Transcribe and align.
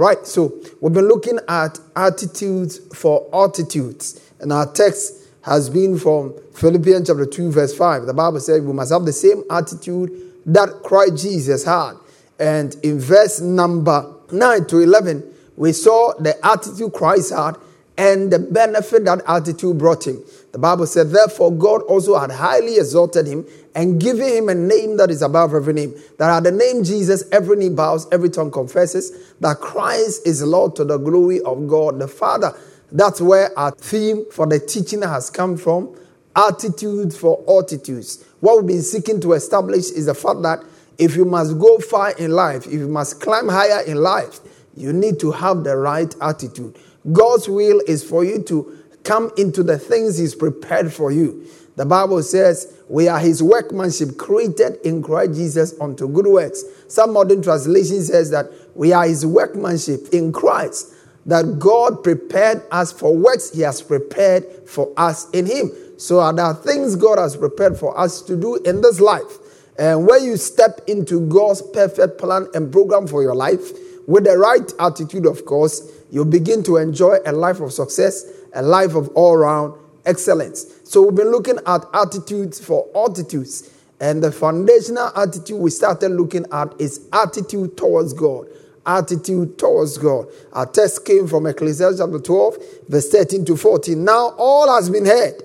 All 0.00 0.06
right, 0.06 0.26
so 0.26 0.58
we've 0.80 0.94
been 0.94 1.08
looking 1.08 1.38
at 1.46 1.78
attitudes 1.94 2.78
for 2.96 3.28
altitudes, 3.34 4.18
and 4.40 4.50
our 4.50 4.64
text 4.72 5.28
has 5.42 5.68
been 5.68 5.98
from 5.98 6.32
Philippians 6.54 7.08
chapter 7.08 7.26
2, 7.26 7.52
verse 7.52 7.76
5. 7.76 8.06
The 8.06 8.14
Bible 8.14 8.40
says 8.40 8.62
we 8.62 8.72
must 8.72 8.94
have 8.94 9.04
the 9.04 9.12
same 9.12 9.44
attitude 9.50 10.10
that 10.46 10.70
Christ 10.84 11.22
Jesus 11.22 11.66
had. 11.66 11.96
And 12.38 12.74
in 12.82 12.98
verse 12.98 13.42
number 13.42 14.10
9 14.32 14.64
to 14.68 14.78
11, 14.78 15.34
we 15.56 15.74
saw 15.74 16.14
the 16.18 16.34
attitude 16.46 16.94
Christ 16.94 17.34
had 17.34 17.56
and 17.98 18.32
the 18.32 18.38
benefit 18.38 19.04
that 19.04 19.20
attitude 19.26 19.76
brought 19.76 20.06
him. 20.06 20.24
The 20.52 20.58
Bible 20.58 20.86
said, 20.86 21.10
Therefore, 21.10 21.52
God 21.52 21.82
also 21.82 22.18
had 22.18 22.30
highly 22.30 22.76
exalted 22.76 23.26
him 23.26 23.46
and 23.74 24.00
given 24.00 24.26
him 24.26 24.48
a 24.48 24.54
name 24.54 24.96
that 24.96 25.10
is 25.10 25.22
above 25.22 25.54
every 25.54 25.72
name. 25.72 25.94
That 26.18 26.30
at 26.30 26.42
the 26.42 26.50
name 26.50 26.82
Jesus, 26.82 27.24
every 27.30 27.56
knee 27.56 27.68
bows, 27.68 28.08
every 28.10 28.30
tongue 28.30 28.50
confesses 28.50 29.34
that 29.40 29.58
Christ 29.58 30.26
is 30.26 30.42
Lord 30.42 30.74
to 30.76 30.84
the 30.84 30.98
glory 30.98 31.40
of 31.42 31.68
God 31.68 32.00
the 32.00 32.08
Father. 32.08 32.52
That's 32.90 33.20
where 33.20 33.56
our 33.56 33.70
theme 33.70 34.24
for 34.32 34.46
the 34.46 34.58
teaching 34.58 35.02
has 35.02 35.30
come 35.30 35.56
from 35.56 35.96
attitude 36.34 37.14
for 37.14 37.42
altitudes. 37.48 38.24
What 38.40 38.58
we've 38.58 38.66
been 38.66 38.82
seeking 38.82 39.20
to 39.20 39.34
establish 39.34 39.90
is 39.90 40.06
the 40.06 40.14
fact 40.14 40.42
that 40.42 40.64
if 40.98 41.16
you 41.16 41.24
must 41.24 41.58
go 41.58 41.78
far 41.78 42.12
in 42.12 42.32
life, 42.32 42.66
if 42.66 42.74
you 42.74 42.88
must 42.88 43.20
climb 43.20 43.48
higher 43.48 43.82
in 43.84 43.96
life, 43.98 44.40
you 44.76 44.92
need 44.92 45.18
to 45.20 45.30
have 45.32 45.64
the 45.64 45.76
right 45.76 46.14
attitude. 46.20 46.76
God's 47.12 47.48
will 47.48 47.80
is 47.86 48.04
for 48.04 48.24
you 48.24 48.42
to 48.44 48.79
come 49.04 49.30
into 49.36 49.62
the 49.62 49.78
things 49.78 50.18
He's 50.18 50.34
prepared 50.34 50.92
for 50.92 51.10
you. 51.10 51.46
The 51.76 51.86
Bible 51.86 52.22
says 52.22 52.76
we 52.88 53.08
are 53.08 53.18
His 53.18 53.42
workmanship 53.42 54.18
created 54.18 54.78
in 54.84 55.02
Christ 55.02 55.34
Jesus 55.34 55.80
unto 55.80 56.08
good 56.08 56.26
works. 56.26 56.64
Some 56.88 57.12
modern 57.12 57.42
translation 57.42 58.02
says 58.02 58.30
that 58.30 58.50
we 58.74 58.92
are 58.92 59.06
His 59.06 59.24
workmanship 59.24 60.08
in 60.12 60.32
Christ, 60.32 60.92
that 61.26 61.58
God 61.58 62.02
prepared 62.02 62.62
us 62.70 62.92
for 62.92 63.16
works 63.16 63.50
He 63.50 63.62
has 63.62 63.80
prepared 63.80 64.44
for 64.66 64.92
us 64.96 65.30
in 65.30 65.46
Him. 65.46 65.70
So 65.96 66.20
are 66.20 66.32
there 66.32 66.54
things 66.54 66.96
God 66.96 67.18
has 67.18 67.36
prepared 67.36 67.76
for 67.78 67.96
us 67.98 68.22
to 68.22 68.36
do 68.36 68.56
in 68.56 68.80
this 68.80 69.00
life. 69.00 69.38
And 69.78 70.06
when 70.06 70.24
you 70.24 70.36
step 70.36 70.80
into 70.86 71.26
God's 71.28 71.62
perfect 71.62 72.18
plan 72.18 72.48
and 72.54 72.70
program 72.70 73.06
for 73.06 73.22
your 73.22 73.34
life, 73.34 73.70
with 74.06 74.24
the 74.24 74.36
right 74.36 74.72
attitude, 74.78 75.24
of 75.24 75.44
course, 75.44 75.90
you 76.10 76.24
begin 76.24 76.62
to 76.64 76.78
enjoy 76.78 77.18
a 77.24 77.32
life 77.32 77.60
of 77.60 77.72
success, 77.72 78.24
a 78.54 78.62
life 78.62 78.94
of 78.94 79.08
all 79.10 79.36
round 79.36 79.74
excellence. 80.04 80.66
So, 80.84 81.02
we've 81.02 81.14
been 81.14 81.30
looking 81.30 81.58
at 81.66 81.84
attitudes 81.94 82.64
for 82.64 82.88
altitudes. 82.94 83.70
And 84.00 84.22
the 84.22 84.32
foundational 84.32 85.12
attitude 85.14 85.60
we 85.60 85.70
started 85.70 86.08
looking 86.08 86.46
at 86.50 86.80
is 86.80 87.06
attitude 87.12 87.76
towards 87.76 88.14
God. 88.14 88.46
Attitude 88.86 89.58
towards 89.58 89.98
God. 89.98 90.26
Our 90.54 90.64
text 90.64 91.04
came 91.04 91.28
from 91.28 91.46
Ecclesiastes 91.46 92.00
chapter 92.00 92.18
12, 92.18 92.56
verse 92.88 93.10
13 93.10 93.44
to 93.44 93.56
14. 93.56 94.02
Now 94.02 94.34
all 94.38 94.74
has 94.74 94.88
been 94.88 95.04
heard. 95.04 95.42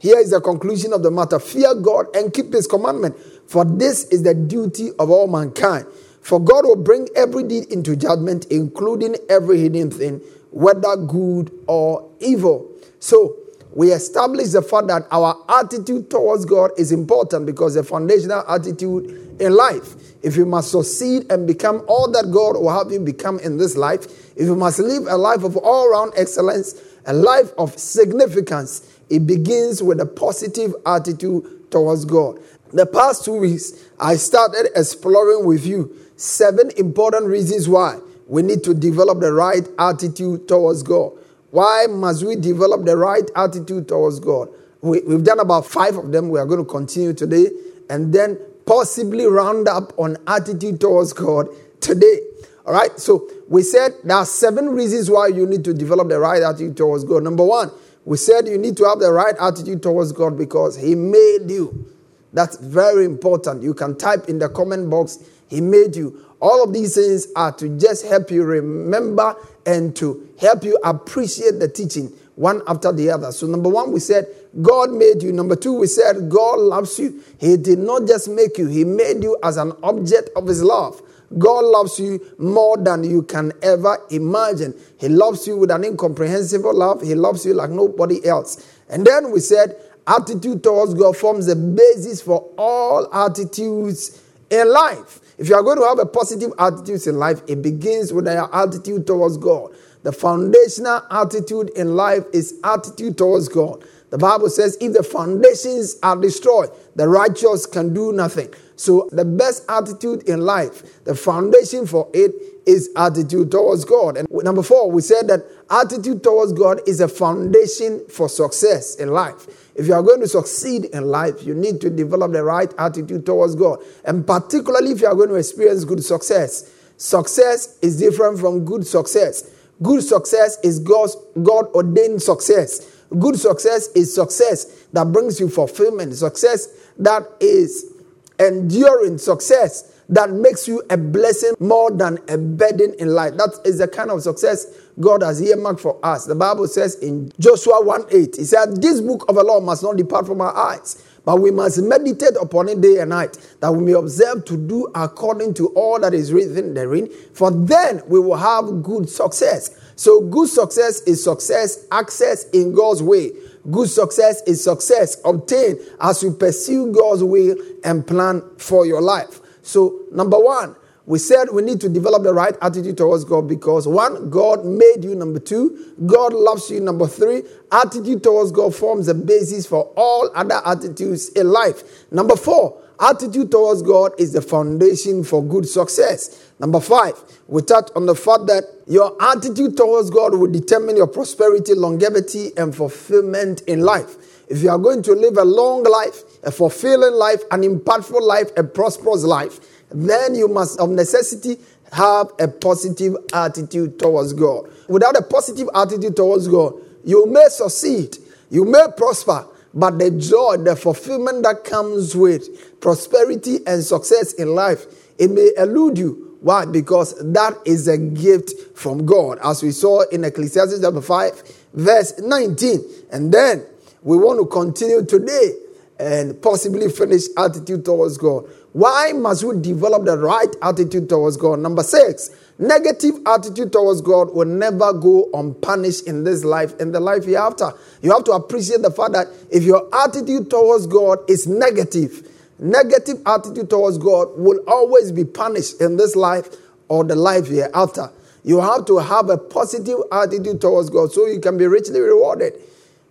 Here 0.00 0.18
is 0.18 0.30
the 0.30 0.40
conclusion 0.40 0.92
of 0.92 1.04
the 1.04 1.12
matter 1.12 1.38
Fear 1.38 1.76
God 1.76 2.06
and 2.16 2.34
keep 2.34 2.52
his 2.52 2.66
commandment, 2.66 3.16
for 3.46 3.64
this 3.64 4.06
is 4.06 4.24
the 4.24 4.34
duty 4.34 4.90
of 4.98 5.10
all 5.10 5.28
mankind. 5.28 5.86
For 6.22 6.40
God 6.40 6.64
will 6.64 6.82
bring 6.82 7.08
every 7.14 7.44
deed 7.44 7.72
into 7.72 7.94
judgment, 7.94 8.46
including 8.46 9.14
every 9.28 9.60
hidden 9.60 9.92
thing, 9.92 10.20
whether 10.52 10.96
good 10.96 11.50
or 11.66 12.10
evil. 12.20 12.70
So, 13.00 13.36
we 13.74 13.90
establish 13.90 14.50
the 14.50 14.60
fact 14.60 14.88
that 14.88 15.06
our 15.10 15.34
attitude 15.48 16.10
towards 16.10 16.44
God 16.44 16.72
is 16.76 16.92
important 16.92 17.46
because 17.46 17.74
the 17.74 17.82
foundational 17.82 18.44
attitude 18.46 19.40
in 19.40 19.54
life. 19.54 19.94
If 20.22 20.36
you 20.36 20.44
must 20.44 20.70
succeed 20.70 21.32
and 21.32 21.46
become 21.46 21.82
all 21.88 22.10
that 22.12 22.30
God 22.30 22.56
will 22.56 22.70
have 22.70 22.92
you 22.92 23.00
become 23.00 23.38
in 23.38 23.56
this 23.56 23.76
life, 23.76 24.04
if 24.36 24.46
you 24.46 24.56
must 24.56 24.78
live 24.78 25.06
a 25.08 25.16
life 25.16 25.42
of 25.42 25.56
all 25.56 25.90
round 25.90 26.12
excellence, 26.16 26.80
a 27.06 27.14
life 27.14 27.52
of 27.56 27.76
significance, 27.78 29.00
it 29.08 29.26
begins 29.26 29.82
with 29.82 30.00
a 30.00 30.06
positive 30.06 30.74
attitude 30.84 31.70
towards 31.70 32.04
God. 32.04 32.40
The 32.72 32.86
past 32.86 33.24
two 33.24 33.36
weeks, 33.36 33.72
I 33.98 34.16
started 34.16 34.70
exploring 34.76 35.46
with 35.46 35.66
you 35.66 35.96
seven 36.16 36.70
important 36.76 37.26
reasons 37.26 37.68
why 37.68 38.00
we 38.26 38.42
need 38.42 38.64
to 38.64 38.74
develop 38.74 39.20
the 39.20 39.32
right 39.32 39.66
attitude 39.78 40.48
towards 40.48 40.82
God. 40.82 41.12
Why 41.50 41.86
must 41.88 42.24
we 42.24 42.36
develop 42.36 42.84
the 42.84 42.96
right 42.96 43.30
attitude 43.36 43.88
towards 43.88 44.20
God? 44.20 44.48
We, 44.80 45.00
have 45.10 45.24
done 45.24 45.38
about 45.38 45.66
five 45.66 45.96
of 45.96 46.10
them. 46.10 46.28
We 46.30 46.40
are 46.40 46.46
going 46.46 46.64
to 46.64 46.70
continue 46.70 47.12
today 47.12 47.48
and 47.90 48.12
then 48.12 48.38
possibly 48.66 49.26
round 49.26 49.68
up 49.68 49.92
on 49.98 50.16
attitude 50.26 50.80
towards 50.80 51.12
God 51.12 51.48
today. 51.80 52.20
All 52.66 52.72
right. 52.72 52.98
So 52.98 53.28
we 53.48 53.62
said 53.62 53.92
there 54.04 54.16
are 54.16 54.24
seven 54.24 54.70
reasons 54.70 55.10
why 55.10 55.28
you 55.28 55.46
need 55.46 55.64
to 55.64 55.74
develop 55.74 56.08
the 56.08 56.18
right 56.18 56.42
attitude 56.42 56.76
towards 56.76 57.04
God. 57.04 57.22
Number 57.22 57.44
one, 57.44 57.70
we 58.04 58.16
said 58.16 58.48
you 58.48 58.58
need 58.58 58.76
to 58.78 58.84
have 58.84 58.98
the 58.98 59.12
right 59.12 59.34
attitude 59.40 59.82
towards 59.82 60.12
God 60.12 60.38
because 60.38 60.76
He 60.76 60.94
made 60.94 61.50
you. 61.50 61.86
That's 62.32 62.56
very 62.56 63.04
important. 63.04 63.62
You 63.62 63.74
can 63.74 63.96
type 63.96 64.28
in 64.28 64.38
the 64.38 64.48
comment 64.48 64.88
box, 64.88 65.18
He 65.48 65.60
made 65.60 65.94
you. 65.96 66.24
All 66.42 66.64
of 66.64 66.72
these 66.72 66.96
things 66.96 67.28
are 67.36 67.52
to 67.52 67.68
just 67.78 68.04
help 68.04 68.32
you 68.32 68.42
remember 68.42 69.36
and 69.64 69.94
to 69.94 70.28
help 70.40 70.64
you 70.64 70.76
appreciate 70.82 71.60
the 71.60 71.68
teaching 71.68 72.12
one 72.34 72.62
after 72.66 72.90
the 72.90 73.10
other. 73.10 73.30
So, 73.30 73.46
number 73.46 73.68
one, 73.68 73.92
we 73.92 74.00
said 74.00 74.26
God 74.60 74.90
made 74.90 75.22
you. 75.22 75.32
Number 75.32 75.54
two, 75.54 75.72
we 75.74 75.86
said 75.86 76.28
God 76.28 76.58
loves 76.58 76.98
you. 76.98 77.22
He 77.38 77.56
did 77.56 77.78
not 77.78 78.08
just 78.08 78.28
make 78.28 78.58
you, 78.58 78.66
He 78.66 78.84
made 78.84 79.22
you 79.22 79.38
as 79.44 79.56
an 79.56 79.72
object 79.84 80.30
of 80.34 80.48
His 80.48 80.64
love. 80.64 81.00
God 81.38 81.64
loves 81.64 82.00
you 82.00 82.20
more 82.38 82.76
than 82.76 83.04
you 83.04 83.22
can 83.22 83.52
ever 83.62 83.98
imagine. 84.10 84.74
He 84.98 85.08
loves 85.08 85.46
you 85.46 85.56
with 85.56 85.70
an 85.70 85.84
incomprehensible 85.84 86.74
love. 86.74 87.02
He 87.02 87.14
loves 87.14 87.46
you 87.46 87.54
like 87.54 87.70
nobody 87.70 88.26
else. 88.26 88.68
And 88.88 89.06
then 89.06 89.30
we 89.30 89.38
said 89.38 89.76
attitude 90.08 90.64
towards 90.64 90.94
God 90.94 91.16
forms 91.16 91.46
the 91.46 91.54
basis 91.54 92.20
for 92.20 92.52
all 92.58 93.08
attitudes 93.14 94.20
in 94.50 94.68
life. 94.70 95.20
If 95.42 95.48
you 95.48 95.56
are 95.56 95.62
going 95.64 95.78
to 95.78 95.84
have 95.88 95.98
a 95.98 96.06
positive 96.06 96.52
attitude 96.56 97.04
in 97.04 97.18
life, 97.18 97.42
it 97.48 97.62
begins 97.62 98.12
with 98.12 98.26
your 98.26 98.54
attitude 98.54 99.08
towards 99.08 99.36
God. 99.38 99.74
The 100.04 100.12
foundational 100.12 101.02
attitude 101.10 101.70
in 101.70 101.96
life 101.96 102.22
is 102.32 102.60
attitude 102.62 103.18
towards 103.18 103.48
God. 103.48 103.84
The 104.10 104.18
Bible 104.18 104.50
says, 104.50 104.78
if 104.80 104.92
the 104.92 105.02
foundations 105.02 105.96
are 106.04 106.14
destroyed, 106.14 106.70
the 106.94 107.08
righteous 107.08 107.66
can 107.66 107.92
do 107.92 108.12
nothing. 108.12 108.54
So, 108.76 109.08
the 109.10 109.24
best 109.24 109.64
attitude 109.68 110.28
in 110.28 110.42
life, 110.42 111.04
the 111.04 111.16
foundation 111.16 111.88
for 111.88 112.08
it 112.14 112.32
is 112.64 112.90
attitude 112.94 113.50
towards 113.50 113.84
God. 113.84 114.16
And 114.16 114.28
number 114.30 114.62
four, 114.62 114.92
we 114.92 115.02
said 115.02 115.26
that 115.26 115.44
attitude 115.72 116.22
towards 116.22 116.52
God 116.52 116.80
is 116.86 117.00
a 117.00 117.08
foundation 117.08 118.06
for 118.08 118.28
success 118.28 118.96
in 118.96 119.08
life. 119.08 119.46
If 119.74 119.86
you 119.86 119.94
are 119.94 120.02
going 120.02 120.20
to 120.20 120.28
succeed 120.28 120.84
in 120.86 121.04
life, 121.06 121.42
you 121.42 121.54
need 121.54 121.80
to 121.80 121.90
develop 121.90 122.32
the 122.32 122.44
right 122.44 122.72
attitude 122.78 123.24
towards 123.24 123.54
God. 123.54 123.80
And 124.04 124.26
particularly 124.26 124.92
if 124.92 125.00
you 125.00 125.06
are 125.06 125.14
going 125.14 125.30
to 125.30 125.36
experience 125.36 125.84
good 125.84 126.04
success. 126.04 126.70
Success 126.98 127.78
is 127.80 127.98
different 127.98 128.38
from 128.38 128.64
good 128.66 128.86
success. 128.86 129.50
Good 129.82 130.02
success 130.02 130.58
is 130.62 130.78
God's 130.78 131.16
God 131.42 131.66
ordained 131.74 132.22
success. 132.22 133.02
Good 133.18 133.38
success 133.38 133.88
is 133.94 134.14
success 134.14 134.86
that 134.92 135.10
brings 135.10 135.40
you 135.40 135.48
fulfillment, 135.48 136.14
success 136.14 136.68
that 136.98 137.22
is 137.40 137.92
enduring, 138.38 139.18
success 139.18 139.91
that 140.08 140.30
makes 140.30 140.68
you 140.68 140.82
a 140.90 140.96
blessing 140.96 141.52
more 141.60 141.90
than 141.90 142.18
a 142.28 142.36
burden 142.36 142.94
in 142.98 143.08
life. 143.08 143.34
That 143.36 143.58
is 143.64 143.78
the 143.78 143.88
kind 143.88 144.10
of 144.10 144.22
success 144.22 144.66
God 145.00 145.22
has 145.22 145.40
earmarked 145.40 145.80
for 145.80 145.98
us. 146.04 146.26
The 146.26 146.34
Bible 146.34 146.66
says 146.68 146.96
in 146.96 147.32
Joshua 147.38 147.82
1 147.84 148.06
8, 148.10 148.36
He 148.36 148.44
said, 148.44 148.82
This 148.82 149.00
book 149.00 149.24
of 149.28 149.36
the 149.36 149.44
law 149.44 149.60
must 149.60 149.82
not 149.82 149.96
depart 149.96 150.26
from 150.26 150.40
our 150.40 150.54
eyes, 150.54 151.02
but 151.24 151.40
we 151.40 151.50
must 151.50 151.80
meditate 151.82 152.36
upon 152.40 152.68
it 152.68 152.80
day 152.80 152.98
and 152.98 153.10
night, 153.10 153.38
that 153.60 153.72
we 153.72 153.84
may 153.84 153.92
observe 153.92 154.44
to 154.46 154.56
do 154.56 154.90
according 154.94 155.54
to 155.54 155.68
all 155.68 156.00
that 156.00 156.14
is 156.14 156.32
written 156.32 156.74
therein, 156.74 157.08
for 157.32 157.50
then 157.50 158.02
we 158.06 158.18
will 158.18 158.36
have 158.36 158.82
good 158.82 159.08
success. 159.08 159.78
So, 159.96 160.20
good 160.22 160.48
success 160.48 161.02
is 161.02 161.22
success, 161.22 161.86
access 161.92 162.48
in 162.50 162.74
God's 162.74 163.02
way. 163.02 163.30
Good 163.70 163.88
success 163.88 164.42
is 164.46 164.64
success 164.64 165.20
obtained 165.24 165.78
as 166.00 166.22
you 166.22 166.32
pursue 166.32 166.90
God's 166.92 167.22
will 167.22 167.56
and 167.84 168.04
plan 168.04 168.42
for 168.58 168.84
your 168.84 169.00
life. 169.00 169.41
So, 169.62 170.02
number 170.12 170.38
one, 170.38 170.76
we 171.04 171.18
said 171.18 171.48
we 171.52 171.62
need 171.62 171.80
to 171.80 171.88
develop 171.88 172.22
the 172.22 172.32
right 172.32 172.54
attitude 172.62 172.96
towards 172.96 173.24
God 173.24 173.48
because 173.48 173.88
one, 173.88 174.30
God 174.30 174.64
made 174.64 175.02
you. 175.02 175.14
Number 175.16 175.40
two, 175.40 175.94
God 176.06 176.32
loves 176.32 176.70
you. 176.70 176.80
Number 176.80 177.08
three, 177.08 177.42
attitude 177.72 178.22
towards 178.22 178.52
God 178.52 178.74
forms 178.74 179.06
the 179.06 179.14
basis 179.14 179.66
for 179.66 179.92
all 179.96 180.30
other 180.34 180.60
attitudes 180.64 181.30
in 181.30 181.48
life. 181.50 181.82
Number 182.12 182.36
four, 182.36 182.80
attitude 183.00 183.50
towards 183.50 183.82
God 183.82 184.12
is 184.18 184.32
the 184.32 184.42
foundation 184.42 185.24
for 185.24 185.42
good 185.42 185.68
success. 185.68 186.51
Number 186.62 186.78
five, 186.78 187.14
we 187.48 187.60
touch 187.62 187.90
on 187.96 188.06
the 188.06 188.14
fact 188.14 188.46
that 188.46 188.62
your 188.86 189.20
attitude 189.20 189.76
towards 189.76 190.10
God 190.10 190.36
will 190.36 190.50
determine 190.50 190.96
your 190.96 191.08
prosperity, 191.08 191.74
longevity, 191.74 192.52
and 192.56 192.72
fulfillment 192.72 193.62
in 193.62 193.80
life. 193.80 194.46
If 194.48 194.62
you 194.62 194.70
are 194.70 194.78
going 194.78 195.02
to 195.02 195.12
live 195.12 195.38
a 195.38 195.44
long 195.44 195.82
life, 195.82 196.22
a 196.44 196.52
fulfilling 196.52 197.14
life, 197.14 197.40
an 197.50 197.62
impactful 197.62 198.22
life, 198.22 198.50
a 198.56 198.62
prosperous 198.62 199.24
life, 199.24 199.58
then 199.90 200.36
you 200.36 200.46
must, 200.46 200.78
of 200.78 200.90
necessity, 200.90 201.56
have 201.90 202.28
a 202.38 202.46
positive 202.46 203.16
attitude 203.32 203.98
towards 203.98 204.32
God. 204.32 204.70
Without 204.88 205.16
a 205.16 205.22
positive 205.22 205.68
attitude 205.74 206.14
towards 206.14 206.46
God, 206.46 206.74
you 207.04 207.26
may 207.26 207.46
succeed, 207.48 208.18
you 208.50 208.64
may 208.64 208.86
prosper, 208.96 209.48
but 209.74 209.98
the 209.98 210.12
joy, 210.12 210.58
the 210.58 210.76
fulfillment 210.76 211.42
that 211.42 211.64
comes 211.64 212.14
with 212.14 212.80
prosperity 212.80 213.58
and 213.66 213.82
success 213.82 214.34
in 214.34 214.54
life, 214.54 214.86
it 215.18 215.28
may 215.28 215.50
elude 215.56 215.98
you. 215.98 216.31
Why? 216.42 216.64
Because 216.64 217.14
that 217.32 217.54
is 217.64 217.86
a 217.86 217.96
gift 217.96 218.76
from 218.76 219.06
God, 219.06 219.38
as 219.44 219.62
we 219.62 219.70
saw 219.70 220.00
in 220.08 220.24
Ecclesiastes 220.24 220.80
chapter 220.82 221.00
5, 221.00 221.42
verse 221.72 222.18
19. 222.18 222.80
And 223.12 223.32
then 223.32 223.64
we 224.02 224.16
want 224.16 224.40
to 224.40 224.46
continue 224.46 225.04
today 225.06 225.52
and 226.00 226.42
possibly 226.42 226.90
finish 226.90 227.22
attitude 227.38 227.84
towards 227.84 228.18
God. 228.18 228.48
Why 228.72 229.12
must 229.12 229.44
we 229.44 229.60
develop 229.60 230.04
the 230.04 230.18
right 230.18 230.52
attitude 230.62 231.08
towards 231.08 231.36
God? 231.36 231.60
Number 231.60 231.84
six, 231.84 232.30
negative 232.58 233.20
attitude 233.24 233.70
towards 233.70 234.00
God 234.00 234.34
will 234.34 234.46
never 234.46 234.92
go 234.94 235.30
unpunished 235.34 236.08
in 236.08 236.24
this 236.24 236.42
life 236.42 236.72
and 236.80 236.92
the 236.92 236.98
life 236.98 237.24
hereafter. 237.24 237.70
You 238.00 238.10
have 238.10 238.24
to 238.24 238.32
appreciate 238.32 238.82
the 238.82 238.90
fact 238.90 239.12
that 239.12 239.28
if 239.48 239.62
your 239.62 239.88
attitude 239.94 240.50
towards 240.50 240.88
God 240.88 241.18
is 241.30 241.46
negative, 241.46 242.28
negative 242.62 243.20
attitude 243.26 243.68
towards 243.68 243.98
God 243.98 244.28
will 244.36 244.60
always 244.66 245.12
be 245.12 245.24
punished 245.24 245.80
in 245.80 245.96
this 245.96 246.16
life 246.16 246.48
or 246.88 247.04
the 247.04 247.16
life 247.16 247.48
hereafter. 247.48 248.10
You 248.44 248.60
have 248.60 248.86
to 248.86 248.98
have 248.98 249.30
a 249.30 249.38
positive 249.38 249.98
attitude 250.10 250.60
towards 250.60 250.90
God 250.90 251.12
so 251.12 251.26
you 251.26 251.40
can 251.40 251.56
be 251.58 251.66
richly 251.66 252.00
rewarded. 252.00 252.54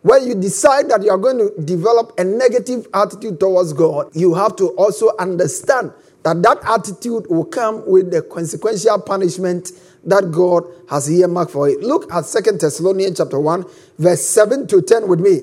When 0.02 0.28
you 0.28 0.36
decide 0.36 0.90
that 0.90 1.04
you 1.04 1.12
are 1.12 1.18
going 1.18 1.38
to 1.38 1.62
develop 1.62 2.18
a 2.18 2.24
negative 2.24 2.88
attitude 2.94 3.40
towards 3.40 3.74
God, 3.74 4.16
you 4.16 4.34
have 4.34 4.56
to 4.56 4.70
also 4.70 5.16
understand 5.18 5.92
that 6.24 6.42
that 6.42 6.58
attitude 6.66 7.28
will 7.30 7.46
come 7.46 7.88
with 7.88 8.12
the 8.12 8.22
consequential 8.22 9.00
punishment 9.02 9.72
that 10.04 10.32
God 10.32 10.64
has 10.90 11.10
earmarked 11.10 11.52
for 11.52 11.70
it. 11.70 11.82
Look 11.82 12.12
at 12.12 12.26
Second 12.26 12.60
Thessalonians 12.60 13.18
chapter 13.18 13.40
1, 13.40 13.66
verse 14.00 14.26
7 14.26 14.68
to 14.68 14.82
10 14.82 15.08
with 15.08 15.20
me. 15.20 15.42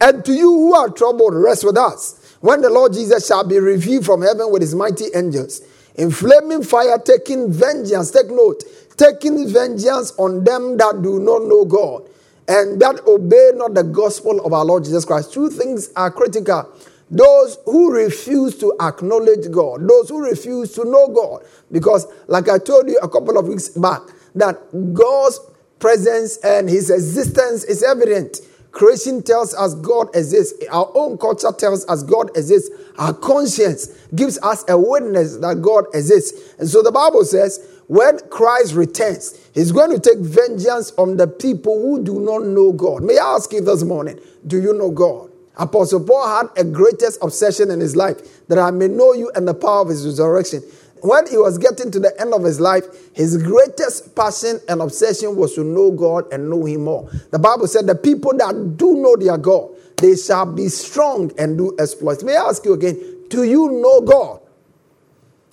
And 0.00 0.24
to 0.24 0.32
you 0.32 0.50
who 0.50 0.74
are 0.74 0.88
troubled, 0.88 1.34
rest 1.34 1.64
with 1.64 1.76
us. 1.76 2.25
When 2.40 2.60
the 2.60 2.70
Lord 2.70 2.92
Jesus 2.92 3.26
shall 3.26 3.46
be 3.46 3.58
revealed 3.58 4.04
from 4.04 4.22
heaven 4.22 4.50
with 4.50 4.62
his 4.62 4.74
mighty 4.74 5.06
angels, 5.14 5.62
in 5.94 6.10
flaming 6.10 6.62
fire, 6.62 6.98
taking 6.98 7.50
vengeance, 7.50 8.10
take 8.10 8.28
note, 8.28 8.62
taking 8.96 9.48
vengeance 9.48 10.12
on 10.18 10.44
them 10.44 10.76
that 10.76 11.00
do 11.02 11.18
not 11.18 11.44
know 11.44 11.64
God 11.64 12.08
and 12.48 12.80
that 12.80 13.00
obey 13.06 13.52
not 13.54 13.74
the 13.74 13.82
gospel 13.82 14.44
of 14.44 14.52
our 14.52 14.64
Lord 14.64 14.84
Jesus 14.84 15.04
Christ. 15.04 15.32
Two 15.32 15.50
things 15.50 15.90
are 15.96 16.10
critical. 16.10 16.70
Those 17.10 17.58
who 17.64 17.92
refuse 17.92 18.58
to 18.58 18.74
acknowledge 18.80 19.50
God, 19.50 19.88
those 19.88 20.08
who 20.08 20.20
refuse 20.20 20.72
to 20.72 20.84
know 20.84 21.08
God. 21.08 21.44
Because, 21.70 22.06
like 22.26 22.48
I 22.48 22.58
told 22.58 22.88
you 22.88 22.98
a 23.02 23.08
couple 23.08 23.38
of 23.38 23.48
weeks 23.48 23.68
back, 23.70 24.02
that 24.34 24.58
God's 24.92 25.40
presence 25.78 26.36
and 26.38 26.68
his 26.68 26.90
existence 26.90 27.64
is 27.64 27.82
evident. 27.82 28.40
Creation 28.76 29.22
tells 29.22 29.54
us 29.54 29.74
God 29.74 30.14
exists. 30.14 30.62
Our 30.70 30.92
own 30.94 31.16
culture 31.16 31.50
tells 31.50 31.88
us 31.88 32.02
God 32.02 32.28
exists. 32.36 32.68
Our 32.98 33.14
conscience 33.14 33.86
gives 34.14 34.38
us 34.42 34.66
a 34.68 34.78
witness 34.78 35.38
that 35.38 35.62
God 35.62 35.86
exists. 35.94 36.54
And 36.58 36.68
so 36.68 36.82
the 36.82 36.92
Bible 36.92 37.24
says, 37.24 37.66
when 37.86 38.18
Christ 38.28 38.74
returns, 38.74 39.40
he's 39.54 39.72
going 39.72 39.92
to 39.92 39.98
take 39.98 40.18
vengeance 40.18 40.92
on 40.98 41.16
the 41.16 41.26
people 41.26 41.80
who 41.80 42.04
do 42.04 42.20
not 42.20 42.44
know 42.44 42.70
God. 42.70 43.02
May 43.02 43.16
I 43.16 43.36
ask 43.36 43.50
you 43.50 43.62
this 43.62 43.82
morning, 43.82 44.20
do 44.46 44.60
you 44.60 44.74
know 44.74 44.90
God? 44.90 45.30
Apostle 45.56 46.04
Paul 46.04 46.28
had 46.28 46.50
a 46.58 46.62
greatest 46.62 47.18
obsession 47.22 47.70
in 47.70 47.80
his 47.80 47.96
life 47.96 48.46
that 48.48 48.58
I 48.58 48.70
may 48.72 48.88
know 48.88 49.14
you 49.14 49.30
and 49.34 49.48
the 49.48 49.54
power 49.54 49.80
of 49.80 49.88
his 49.88 50.04
resurrection. 50.04 50.62
When 51.02 51.26
he 51.28 51.36
was 51.36 51.58
getting 51.58 51.90
to 51.90 52.00
the 52.00 52.18
end 52.20 52.32
of 52.32 52.42
his 52.42 52.58
life, 52.58 52.84
his 53.14 53.42
greatest 53.42 54.16
passion 54.16 54.60
and 54.68 54.80
obsession 54.80 55.36
was 55.36 55.54
to 55.54 55.64
know 55.64 55.90
God 55.90 56.32
and 56.32 56.48
know 56.48 56.64
him 56.64 56.84
more. 56.84 57.10
The 57.30 57.38
Bible 57.38 57.66
said, 57.66 57.86
The 57.86 57.94
people 57.94 58.32
that 58.38 58.76
do 58.76 58.94
know 58.94 59.16
their 59.16 59.36
God, 59.36 59.70
they 59.98 60.16
shall 60.16 60.46
be 60.46 60.68
strong 60.68 61.32
and 61.38 61.58
do 61.58 61.76
exploits. 61.78 62.22
May 62.22 62.36
I 62.36 62.48
ask 62.48 62.64
you 62.64 62.72
again, 62.72 62.98
do 63.28 63.44
you 63.44 63.70
know 63.70 64.00
God? 64.00 64.40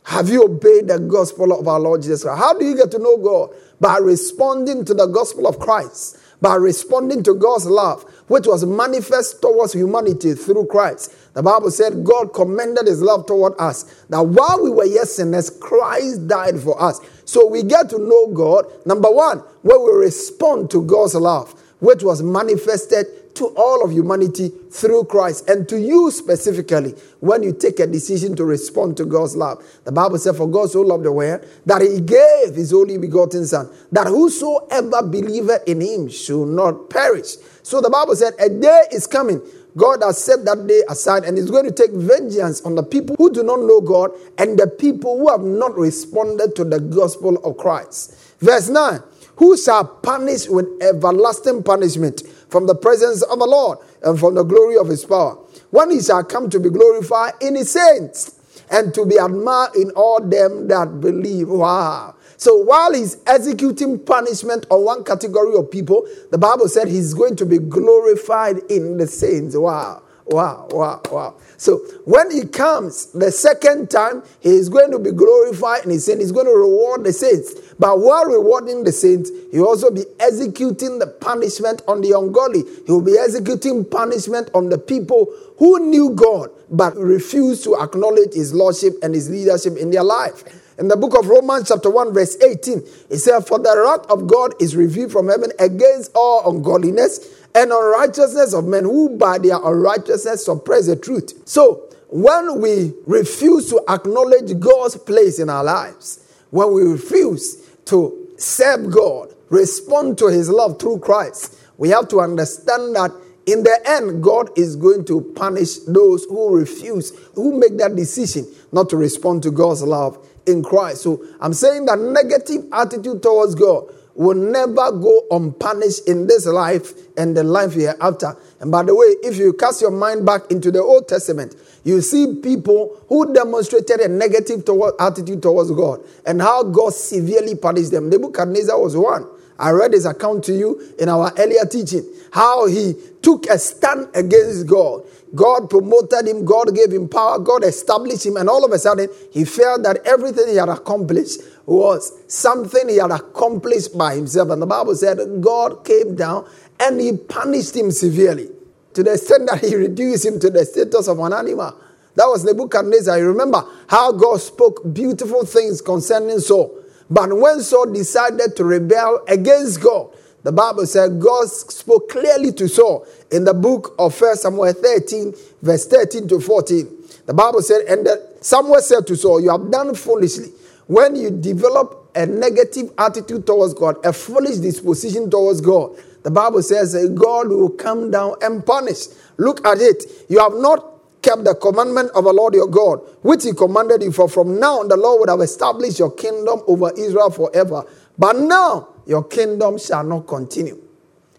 Have 0.06 0.30
you 0.30 0.44
obeyed 0.44 0.88
the 0.88 1.00
gospel 1.00 1.58
of 1.58 1.68
our 1.68 1.80
Lord 1.80 2.02
Jesus 2.02 2.24
Christ? 2.24 2.38
How 2.38 2.58
do 2.58 2.66
you 2.66 2.76
get 2.76 2.92
to 2.92 3.00
know 3.00 3.18
God? 3.18 3.52
By 3.80 3.98
responding 3.98 4.86
to 4.86 4.94
the 4.94 5.08
gospel 5.08 5.48
of 5.48 5.60
Christ, 5.60 6.20
by 6.42 6.56
responding 6.56 7.24
to 7.24 7.34
God's 7.34 7.66
love, 7.66 8.04
which 8.28 8.46
was 8.46 8.66
manifest 8.66 9.42
towards 9.42 9.74
humanity 9.74 10.34
through 10.34 10.68
Christ. 10.68 11.16
The 11.34 11.42
Bible 11.42 11.72
said 11.72 12.04
God 12.04 12.34
commended 12.34 12.88
his 12.88 13.02
love 13.02 13.26
toward 13.26 13.54
us, 13.60 13.84
that 14.10 14.22
while 14.22 14.62
we 14.62 14.70
were 14.70 14.86
yet 14.86 15.08
sinners, 15.08 15.50
Christ 15.50 16.28
died 16.28 16.60
for 16.60 16.80
us. 16.82 17.00
So 17.26 17.48
we 17.48 17.64
get 17.64 17.90
to 17.90 17.98
know 17.98 18.28
God, 18.28 18.66
number 18.86 19.10
one, 19.10 19.40
when 19.62 19.84
we 19.84 19.92
respond 19.94 20.70
to 20.72 20.84
God's 20.84 21.16
love, 21.16 21.60
which 21.80 22.04
was 22.04 22.22
manifested 22.22 23.08
to 23.36 23.48
all 23.56 23.84
of 23.84 23.92
humanity 23.92 24.52
through 24.70 25.06
Christ 25.06 25.50
and 25.50 25.68
to 25.70 25.80
you 25.80 26.12
specifically 26.12 26.94
when 27.20 27.42
you 27.42 27.52
take 27.52 27.80
a 27.80 27.88
decision 27.88 28.36
to 28.36 28.46
respond 28.46 28.96
to 28.98 29.06
God's 29.06 29.36
love. 29.36 29.64
The 29.86 29.92
Bible 29.92 30.20
said, 30.20 30.36
For 30.36 30.48
God 30.48 30.70
so 30.70 30.82
loved 30.82 31.04
the 31.04 31.12
world 31.12 31.46
that 31.66 31.82
he 31.82 32.00
gave 32.00 32.56
his 32.56 32.74
only 32.74 32.98
begotten 32.98 33.46
Son, 33.46 33.70
that 33.92 34.08
whosoever 34.08 35.02
believeth 35.04 35.68
in 35.68 35.82
him 35.82 36.10
should 36.10 36.48
not 36.48 36.90
perish. 36.90 37.38
So 37.64 37.82
the 37.82 37.90
Bible 37.90 38.16
said, 38.16 38.34
A 38.40 38.50
day 38.50 38.84
is 38.92 39.08
coming. 39.08 39.42
God 39.76 40.04
has 40.04 40.24
set 40.24 40.46
that 40.46 40.68
day 40.68 40.84
aside 40.88 41.24
and 41.24 41.38
is 41.38 41.50
going 41.50 41.66
to 41.66 41.72
take 41.72 41.92
vengeance 41.92 42.62
on 42.62 42.76
the 42.76 42.84
people 42.84 43.16
who 43.18 43.32
do 43.32 43.44
not 43.44 43.60
know 43.60 43.82
God 43.82 44.12
and 44.38 44.58
the 44.58 44.68
people 44.68 45.18
who 45.18 45.30
have 45.30 45.42
not 45.42 45.76
responded 45.76 46.56
to 46.56 46.64
the 46.64 46.80
gospel 46.80 47.38
of 47.44 47.58
Christ. 47.58 48.16
Verse 48.40 48.70
9 48.70 49.02
Who 49.38 49.58
shall 49.58 49.86
punish 49.86 50.48
with 50.48 50.68
everlasting 50.82 51.64
punishment? 51.64 52.22
from 52.54 52.68
the 52.68 52.76
presence 52.76 53.24
of 53.24 53.40
the 53.40 53.48
Lord 53.48 53.80
and 54.04 54.18
from 54.20 54.36
the 54.36 54.44
glory 54.44 54.78
of 54.78 54.88
his 54.88 55.04
power. 55.04 55.34
When 55.72 55.90
he 55.90 56.00
shall 56.00 56.24
come 56.24 56.52
to 56.52 56.60
be 56.60 56.70
glorified 56.70 57.34
in 57.42 57.56
his 57.56 57.72
saints 57.72 58.40
and 58.70 58.94
to 58.94 59.08
be 59.08 59.16
admired 59.16 59.76
in 59.76 59.90
all 59.96 60.22
them 60.22 60.68
that 60.68 61.02
believe. 61.02 61.50
Wow. 61.50 62.14
So 62.38 62.56
while 62.58 62.94
he's 62.94 63.18
executing 63.28 64.00
punishment 64.00 64.66
on 64.70 64.84
one 64.84 65.04
category 65.04 65.56
of 65.56 65.72
people, 65.72 66.08
the 66.32 66.38
Bible 66.38 66.68
said 66.68 66.88
he's 66.88 67.14
going 67.14 67.36
to 67.38 67.46
be 67.46 67.60
glorified 67.60 68.60
in 68.70 68.98
the 68.98 69.08
saints. 69.08 69.56
Wow. 69.56 70.04
Wow, 70.26 70.70
wow, 70.72 71.02
wow. 71.12 71.36
So 71.58 71.80
when 72.06 72.32
he 72.32 72.46
comes 72.46 73.08
the 73.08 73.30
second 73.30 73.90
time, 73.90 74.24
he 74.40 74.52
is 74.52 74.70
going 74.70 74.92
to 74.92 75.00
be 75.00 75.12
glorified 75.12 75.84
and 75.84 75.92
he's 75.92 76.06
saying 76.06 76.20
he's 76.20 76.32
going 76.32 76.46
to 76.46 76.54
reward 76.54 77.04
the 77.04 77.12
saints. 77.12 77.54
But 77.78 78.00
while 78.00 78.26
rewarding 78.26 78.86
the 78.86 78.94
saints, 78.94 79.30
he 79.52 79.60
will 79.60 79.68
also 79.68 79.92
be 79.92 80.06
executing 80.22 81.00
the 81.00 81.08
punishment 81.08 81.82
on 81.88 82.02
the 82.02 82.18
ungodly. 82.18 82.64
He 82.86 82.92
will 82.92 83.02
be 83.02 83.18
executing 83.18 83.84
punishment 83.84 84.50
on 84.54 84.70
the 84.70 84.78
people 84.78 85.28
who 85.58 85.80
knew 85.90 86.12
God 86.12 86.52
but 86.70 86.96
refused 86.96 87.66
to 87.66 87.78
acknowledge 87.78 88.34
his 88.34 88.54
lordship 88.54 88.94
and 89.04 89.14
his 89.14 89.30
leadership 89.30 89.78
in 89.78 89.92
their 89.92 90.04
life. 90.04 90.44
In 90.80 90.88
the 90.88 90.98
book 90.98 91.18
of 91.18 91.28
Romans, 91.28 91.68
chapter 91.68 91.90
1, 91.90 92.14
verse 92.14 92.36
18, 92.42 92.80
it 93.10 93.18
says, 93.20 93.48
For 93.48 93.60
the 93.60 93.78
wrath 93.78 94.10
of 94.10 94.28
God 94.28 94.60
is 94.60 94.76
revealed 94.76 95.12
from 95.12 95.28
heaven 95.28 95.52
against 95.60 96.12
all 96.16 96.50
ungodliness 96.50 97.20
and 97.54 97.72
unrighteousness 97.72 98.54
of 98.54 98.66
men 98.66 98.84
who 98.84 99.16
by 99.18 99.38
their 99.38 99.58
unrighteousness 99.58 100.46
suppress 100.46 100.88
the 100.88 100.96
truth. 100.96 101.48
So, 101.48 101.90
when 102.10 102.62
we 102.62 102.94
refuse 103.06 103.70
to 103.70 103.82
acknowledge 103.88 104.60
God's 104.60 104.98
place 104.98 105.40
in 105.40 105.50
our 105.50 105.64
lives, 105.64 106.24
when 106.50 106.74
we 106.74 106.84
refuse 106.84 107.58
to 107.86 108.28
serve 108.38 108.92
God, 108.92 109.34
respond 109.50 110.18
to 110.20 110.28
His 110.28 110.50
love 110.50 110.80
through 110.80 111.00
Christ, 111.00 111.58
we 111.78 111.90
have 111.90 112.08
to 112.10 112.22
understand 112.22 112.96
that 112.96 113.12
in 113.46 113.64
the 113.64 113.80
end, 113.86 114.24
God 114.24 114.58
is 114.58 114.76
going 114.76 115.06
to 115.06 115.22
punish 115.36 115.80
those 115.80 116.24
who 116.26 116.56
refuse, 116.56 117.12
who 117.36 117.60
make 117.60 117.78
that 117.78 117.96
decision 117.96 118.48
not 118.72 118.90
to 118.90 118.98
respond 118.98 119.44
to 119.44 119.52
God's 119.52 119.84
love 119.84 120.18
in 120.46 120.64
Christ. 120.64 121.02
So 121.02 121.24
I'm 121.40 121.54
saying 121.54 121.86
that 121.86 122.00
negative 122.00 122.66
attitude 122.72 123.22
towards 123.22 123.56
God 123.56 123.86
will 124.16 124.36
never 124.36 124.92
go 124.92 125.26
unpunished 125.32 126.08
in 126.08 126.28
this 126.28 126.46
life 126.46 126.94
and 127.18 127.36
the 127.36 127.44
life 127.44 127.74
hereafter. 127.74 128.38
And 128.60 128.72
by 128.72 128.84
the 128.84 128.96
way, 128.96 129.08
if 129.24 129.38
you 129.38 129.54
cast 129.54 129.82
your 129.82 129.92
mind 129.92 130.26
back 130.26 130.52
into 130.52 130.72
the 130.72 130.82
Old 130.82 131.08
Testament, 131.08 131.56
you 131.84 132.02
see 132.02 132.36
people 132.42 133.04
who 133.10 133.34
demonstrated 133.34 134.00
a 134.00 134.08
negative 134.08 134.66
toward, 134.66 134.94
attitude 135.00 135.42
towards 135.42 135.72
God 135.72 136.02
and 136.26 136.42
how 136.42 136.64
God 136.64 136.94
severely 136.94 137.56
punished 137.56 137.92
them. 137.92 138.10
Nebuchadnezzar 138.10 138.80
was 138.80 138.96
one. 138.96 139.28
I 139.58 139.72
read 139.72 139.94
his 139.94 140.06
account 140.06 140.44
to 140.46 140.54
you 140.54 140.94
in 141.00 141.10
our 141.10 141.32
earlier 141.38 141.66
teaching. 141.66 142.06
How 142.32 142.68
he 142.68 142.96
took 143.22 143.46
a 143.48 143.60
stand 143.60 144.10
against 144.16 144.68
God. 144.68 145.06
God 145.36 145.70
promoted 145.70 146.28
him, 146.28 146.46
God 146.46 146.76
gave 146.76 146.92
him 146.92 147.10
power, 147.10 147.40
God 147.40 147.64
established 147.64 148.26
him, 148.26 148.38
and 148.38 148.50
all 148.50 148.64
of 148.64 148.72
a 148.72 148.78
sudden 148.78 149.10
he 149.32 149.46
felt 149.46 149.84
that 149.84 150.06
everything 150.06 150.48
he 150.48 150.56
had 150.56 150.70
accomplished 150.70 151.42
was 151.66 152.14
something 152.28 152.90
he 152.90 152.98
had 152.98 153.12
accomplished 153.12 153.98
by 153.98 154.16
himself. 154.16 154.50
And 154.50 154.62
the 154.62 154.68
Bible 154.68 154.96
said 154.96 155.20
God 155.42 155.84
came 155.86 156.16
down 156.16 156.48
and 156.80 157.00
he 157.00 157.18
punished 157.18 157.76
him 157.76 157.92
severely 157.92 158.50
to 158.94 159.04
the 159.04 159.14
extent 159.14 159.50
that 159.50 159.64
he 159.64 159.76
reduced 159.76 160.26
him 160.26 160.40
to 160.40 160.50
the 160.50 160.66
status 160.66 161.08
of 161.08 161.20
an 161.20 161.34
animal. 161.34 161.76
That 162.16 162.26
was 162.26 162.44
Nebuchadnezzar. 162.44 163.18
You 163.18 163.28
remember 163.28 163.66
how 163.88 164.12
God 164.12 164.40
spoke 164.40 164.94
beautiful 164.94 165.46
things 165.46 165.82
concerning 165.82 166.40
Saul. 166.40 166.80
But 167.10 167.36
when 167.36 167.62
Saul 167.62 167.92
decided 167.92 168.56
to 168.56 168.64
rebel 168.64 169.24
against 169.28 169.82
God, 169.82 170.12
the 170.44 170.52
Bible 170.52 170.86
said 170.86 171.20
God 171.20 171.48
spoke 171.48 172.10
clearly 172.10 172.52
to 172.54 172.68
Saul 172.68 173.08
in 173.32 173.46
the 173.46 173.54
book 173.54 173.96
of 173.98 174.20
1 174.20 174.36
Samuel 174.38 174.74
13, 174.74 175.34
verse 175.62 175.88
13 175.88 176.28
to 176.28 176.40
14. 176.40 176.88
The 177.26 177.34
Bible 177.34 177.62
said, 177.62 177.82
and 177.88 178.08
Samuel 178.42 178.82
said 178.82 179.08
to 179.08 179.16
Saul, 179.16 179.42
You 179.42 179.52
have 179.52 179.72
done 179.72 179.96
foolishly. 179.96 180.50
When 180.88 181.16
you 181.16 181.32
develop 181.32 182.12
a 182.14 182.26
negative 182.26 182.92
attitude 182.98 183.48
towards 183.48 183.74
God, 183.74 184.06
a 184.06 184.12
foolish 184.12 184.58
disposition 184.58 185.30
towards 185.30 185.62
God, 185.62 185.96
the 186.24 186.32
Bible 186.32 186.62
says 186.62 186.94
God 187.16 187.48
will 187.50 187.70
come 187.70 188.12
down 188.12 188.36
and 188.42 188.66
punish. 188.66 189.08
Look 189.38 189.66
at 189.66 189.80
it. 189.80 190.04
You 190.30 190.40
have 190.40 190.54
not 190.56 190.94
kept 191.22 191.46
the 191.46 191.56
commandment 191.56 192.12
of 192.16 192.26
the 192.26 192.34
Lord 192.34 192.54
your 192.54 192.68
God, 192.68 193.00
which 193.22 193.44
he 193.44 193.54
commanded 193.54 194.04
you. 194.04 194.12
For 194.12 194.28
from 194.28 194.60
now 194.60 194.82
on, 194.82 194.90
the 194.90 194.98
Lord 194.98 195.22
would 195.22 195.30
have 195.30 195.40
established 195.40 196.00
your 196.00 196.12
kingdom 196.12 196.62
over 196.68 196.92
Israel 196.98 197.32
forever. 197.32 197.86
But 198.18 198.36
now 198.36 198.90
your 199.06 199.24
kingdom 199.24 199.78
shall 199.78 200.04
not 200.04 200.28
continue. 200.28 200.82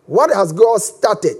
What 0.07 0.31
has 0.35 0.53
God 0.53 0.81
started 0.81 1.37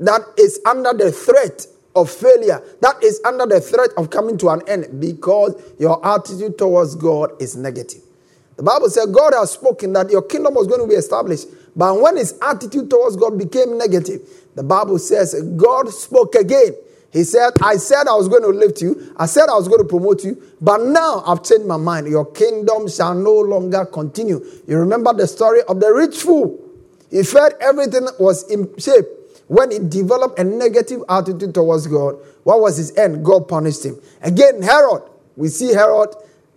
that 0.00 0.22
is 0.38 0.60
under 0.66 0.92
the 0.92 1.12
threat 1.12 1.66
of 1.94 2.10
failure, 2.10 2.62
that 2.80 3.02
is 3.02 3.20
under 3.24 3.46
the 3.46 3.60
threat 3.60 3.90
of 3.96 4.10
coming 4.10 4.38
to 4.38 4.48
an 4.48 4.62
end 4.66 5.00
because 5.00 5.60
your 5.78 6.04
attitude 6.06 6.56
towards 6.56 6.94
God 6.94 7.40
is 7.40 7.56
negative. 7.56 8.02
The 8.56 8.62
Bible 8.62 8.90
says 8.90 9.06
God 9.06 9.32
has 9.34 9.52
spoken 9.52 9.92
that 9.94 10.10
your 10.10 10.22
kingdom 10.22 10.54
was 10.54 10.66
going 10.66 10.80
to 10.80 10.86
be 10.86 10.94
established. 10.94 11.48
But 11.74 12.00
when 12.00 12.16
his 12.16 12.38
attitude 12.42 12.90
towards 12.90 13.16
God 13.16 13.38
became 13.38 13.78
negative, 13.78 14.20
the 14.54 14.62
Bible 14.62 14.98
says 14.98 15.34
God 15.56 15.88
spoke 15.90 16.34
again 16.34 16.74
he 17.12 17.24
said, 17.24 17.50
I 17.60 17.76
said 17.76 18.06
I 18.08 18.14
was 18.14 18.28
going 18.28 18.42
to 18.42 18.48
lift 18.48 18.80
you. 18.80 19.14
I 19.16 19.26
said 19.26 19.48
I 19.48 19.54
was 19.54 19.66
going 19.66 19.80
to 19.80 19.88
promote 19.88 20.22
you. 20.24 20.40
But 20.60 20.82
now 20.82 21.22
I've 21.26 21.42
changed 21.42 21.66
my 21.66 21.76
mind. 21.76 22.06
Your 22.06 22.24
kingdom 22.24 22.88
shall 22.88 23.14
no 23.14 23.34
longer 23.34 23.84
continue. 23.84 24.44
You 24.66 24.78
remember 24.78 25.12
the 25.12 25.26
story 25.26 25.62
of 25.62 25.80
the 25.80 25.92
rich 25.92 26.18
fool. 26.18 26.58
He 27.10 27.24
felt 27.24 27.54
everything 27.60 28.06
was 28.20 28.48
in 28.48 28.72
shape. 28.78 29.06
When 29.48 29.72
he 29.72 29.80
developed 29.80 30.38
a 30.38 30.44
negative 30.44 31.02
attitude 31.08 31.52
towards 31.52 31.88
God, 31.88 32.16
what 32.44 32.60
was 32.60 32.76
his 32.76 32.96
end? 32.96 33.24
God 33.24 33.48
punished 33.48 33.84
him. 33.84 34.00
Again, 34.22 34.62
Herod. 34.62 35.02
We 35.36 35.48
see 35.48 35.72
Herod, 35.74 36.14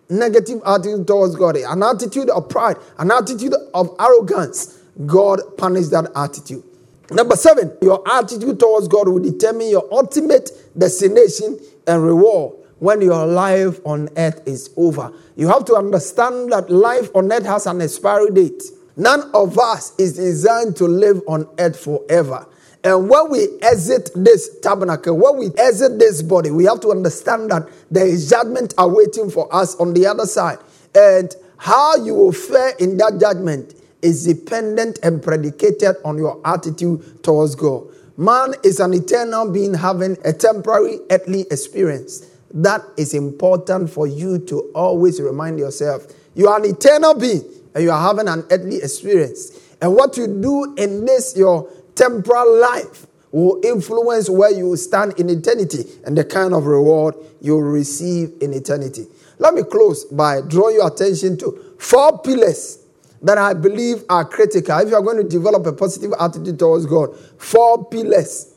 negative 0.09 0.61
attitude 0.65 1.07
towards 1.07 1.35
God, 1.35 1.55
an 1.55 1.81
attitude 1.81 2.29
of 2.29 2.49
pride, 2.49 2.77
an 2.99 3.09
attitude 3.11 3.55
of 3.73 3.95
arrogance. 3.99 4.79
God 5.07 5.39
punished 5.57 5.89
that 5.91 6.11
attitude. 6.15 6.63
Number 7.11 7.35
seven, 7.35 7.75
your 7.81 8.01
attitude 8.09 8.59
towards 8.59 8.87
God 8.87 9.07
will 9.07 9.19
determine 9.19 9.69
your 9.69 9.87
ultimate 9.91 10.51
destination 10.77 11.59
and 11.85 12.03
reward 12.03 12.55
when 12.79 13.01
your 13.01 13.25
life 13.25 13.79
on 13.85 14.09
earth 14.17 14.41
is 14.47 14.69
over. 14.77 15.11
You 15.35 15.47
have 15.49 15.65
to 15.65 15.75
understand 15.75 16.51
that 16.51 16.69
life 16.69 17.09
on 17.13 17.31
earth 17.31 17.45
has 17.45 17.65
an 17.67 17.81
expiry 17.81 18.31
date. 18.31 18.63
None 18.95 19.31
of 19.33 19.57
us 19.57 19.93
is 19.97 20.13
designed 20.13 20.75
to 20.77 20.85
live 20.85 21.21
on 21.27 21.47
earth 21.59 21.79
forever. 21.79 22.47
And 22.83 23.09
when 23.09 23.31
we 23.31 23.47
exit 23.61 24.09
this 24.15 24.59
tabernacle, 24.59 25.17
when 25.17 25.37
we 25.37 25.47
exit 25.57 25.99
this 25.99 26.21
body, 26.21 26.51
we 26.51 26.65
have 26.65 26.81
to 26.81 26.91
understand 26.91 27.51
that 27.51 27.69
there 27.89 28.05
is 28.05 28.29
judgment 28.29 28.73
awaiting 28.77 29.29
for 29.29 29.53
us 29.53 29.75
on 29.75 29.93
the 29.93 30.05
other 30.05 30.25
side. 30.25 30.59
And 30.93 31.33
how 31.57 31.95
you 31.95 32.13
will 32.13 32.33
fare 32.33 32.73
in 32.79 32.97
that 32.97 33.19
judgment 33.19 33.73
is 34.03 34.25
dependent 34.25 34.99
and 35.01 35.23
predicated 35.23 35.95
on 36.05 36.17
your 36.17 36.39
attitude 36.45 37.23
towards 37.23 37.55
God. 37.55 37.87
Man 38.17 38.53
is 38.63 38.79
an 38.79 38.93
eternal 38.93 39.51
being 39.51 39.73
having 39.73 40.17
a 40.23 40.33
temporary 40.33 40.99
earthly 41.09 41.41
experience. 41.49 42.29
That 42.53 42.81
is 42.97 43.15
important 43.15 43.89
for 43.89 44.05
you 44.05 44.37
to 44.45 44.71
always 44.75 45.19
remind 45.19 45.57
yourself. 45.57 46.05
You 46.35 46.47
are 46.49 46.59
an 46.59 46.65
eternal 46.69 47.15
being 47.15 47.43
and 47.73 47.83
you 47.83 47.91
are 47.91 48.01
having 48.01 48.27
an 48.27 48.45
earthly 48.51 48.77
experience. 48.77 49.59
And 49.81 49.95
what 49.95 50.15
you 50.17 50.27
do 50.27 50.75
in 50.75 51.05
this, 51.05 51.35
your 51.35 51.67
temporal 51.95 52.59
life, 52.59 53.07
will 53.31 53.59
influence 53.63 54.29
where 54.29 54.51
you 54.51 54.75
stand 54.77 55.19
in 55.19 55.27
eternity 55.29 55.83
and 56.05 56.15
the 56.15 56.23
kind 56.23 56.53
of 56.53 56.67
reward 56.67 57.15
you'll 57.41 57.63
receive 57.63 58.31
in 58.41 58.53
eternity. 58.53 59.07
Let 59.39 59.55
me 59.55 59.63
close 59.63 60.05
by 60.05 60.41
drawing 60.41 60.75
your 60.75 60.87
attention 60.87 61.37
to 61.39 61.75
four 61.79 62.19
pillars 62.19 62.82
that 63.23 63.37
I 63.37 63.53
believe 63.53 64.03
are 64.09 64.25
critical. 64.25 64.77
If 64.79 64.89
you 64.89 64.95
are 64.95 65.01
going 65.01 65.17
to 65.17 65.23
develop 65.23 65.65
a 65.65 65.73
positive 65.73 66.13
attitude 66.19 66.59
towards 66.59 66.85
God, 66.85 67.17
four 67.37 67.85
pillars 67.85 68.53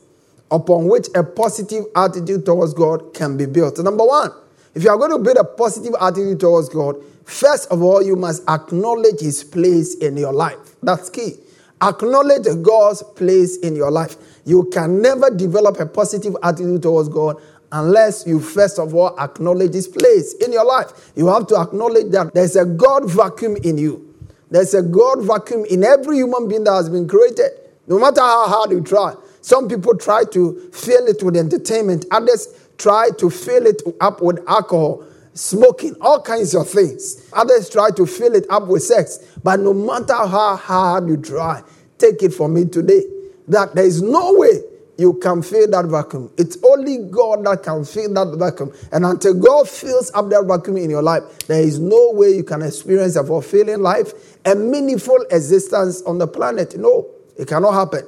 upon 0.51 0.87
which 0.87 1.07
a 1.15 1.23
positive 1.23 1.85
attitude 1.95 2.45
towards 2.45 2.73
God 2.73 3.13
can 3.13 3.37
be 3.37 3.45
built. 3.45 3.79
Number 3.79 4.05
one, 4.05 4.31
if 4.75 4.83
you 4.83 4.89
are 4.89 4.97
going 4.97 5.11
to 5.11 5.19
build 5.19 5.37
a 5.37 5.43
positive 5.43 5.95
attitude 5.99 6.39
towards 6.39 6.69
God, 6.69 6.97
first 7.25 7.71
of 7.71 7.81
all, 7.81 8.03
you 8.03 8.15
must 8.15 8.47
acknowledge 8.49 9.21
His 9.21 9.43
place 9.43 9.95
in 9.95 10.17
your 10.17 10.33
life. 10.33 10.75
That's 10.83 11.09
key. 11.09 11.35
Acknowledge 11.81 12.45
God's 12.61 13.03
place 13.03 13.57
in 13.57 13.75
your 13.75 13.91
life. 13.91 14.15
You 14.45 14.69
can 14.73 15.01
never 15.01 15.29
develop 15.29 15.79
a 15.79 15.85
positive 15.85 16.35
attitude 16.43 16.81
towards 16.81 17.09
God 17.09 17.41
unless 17.71 18.25
you 18.25 18.39
first 18.39 18.79
of 18.79 18.95
all 18.95 19.17
acknowledge 19.19 19.73
His 19.73 19.87
place 19.87 20.33
in 20.35 20.51
your 20.51 20.65
life. 20.65 21.11
You 21.15 21.27
have 21.27 21.47
to 21.47 21.57
acknowledge 21.57 22.11
that 22.11 22.33
there's 22.33 22.55
a 22.55 22.65
God 22.65 23.09
vacuum 23.09 23.57
in 23.63 23.77
you. 23.77 24.06
There's 24.49 24.73
a 24.73 24.81
God 24.81 25.23
vacuum 25.23 25.65
in 25.69 25.83
every 25.83 26.17
human 26.17 26.47
being 26.47 26.63
that 26.63 26.73
has 26.73 26.89
been 26.89 27.07
created, 27.07 27.51
no 27.87 27.99
matter 27.99 28.21
how 28.21 28.47
hard 28.47 28.71
you 28.71 28.81
try. 28.81 29.13
Some 29.41 29.67
people 29.67 29.97
try 29.97 30.23
to 30.31 30.69
fill 30.73 31.05
it 31.07 31.21
with 31.23 31.35
entertainment, 31.35 32.05
others 32.11 32.47
try 32.77 33.09
to 33.17 33.29
fill 33.29 33.65
it 33.65 33.81
up 33.99 34.21
with 34.21 34.39
alcohol, 34.47 35.03
smoking, 35.33 35.95
all 36.01 36.21
kinds 36.21 36.55
of 36.55 36.69
things. 36.69 37.29
Others 37.33 37.69
try 37.69 37.91
to 37.91 38.05
fill 38.05 38.35
it 38.35 38.45
up 38.49 38.67
with 38.67 38.83
sex. 38.83 39.19
But 39.43 39.59
no 39.59 39.73
matter 39.73 40.15
how 40.15 40.55
hard 40.55 41.07
you 41.07 41.17
try, 41.17 41.63
take 41.97 42.23
it 42.23 42.33
from 42.33 42.53
me 42.53 42.65
today 42.65 43.03
that 43.47 43.75
there 43.75 43.85
is 43.85 44.01
no 44.01 44.33
way 44.33 44.61
you 44.97 45.13
can 45.13 45.41
fill 45.43 45.69
that 45.69 45.85
vacuum. 45.85 46.31
It's 46.37 46.57
only 46.63 46.97
God 47.09 47.45
that 47.45 47.63
can 47.63 47.85
fill 47.85 48.13
that 48.13 48.35
vacuum. 48.37 48.73
And 48.91 49.05
until 49.05 49.35
God 49.35 49.69
fills 49.69 50.11
up 50.13 50.29
that 50.29 50.45
vacuum 50.45 50.77
in 50.77 50.89
your 50.89 51.03
life, 51.03 51.23
there 51.47 51.61
is 51.61 51.79
no 51.79 52.11
way 52.13 52.31
you 52.31 52.43
can 52.43 52.61
experience 52.61 53.15
a 53.15 53.23
fulfilling 53.23 53.81
life, 53.81 54.13
a 54.45 54.55
meaningful 54.55 55.23
existence 55.29 56.01
on 56.01 56.17
the 56.17 56.27
planet. 56.27 56.77
No, 56.77 57.07
it 57.37 57.47
cannot 57.47 57.73
happen. 57.73 58.07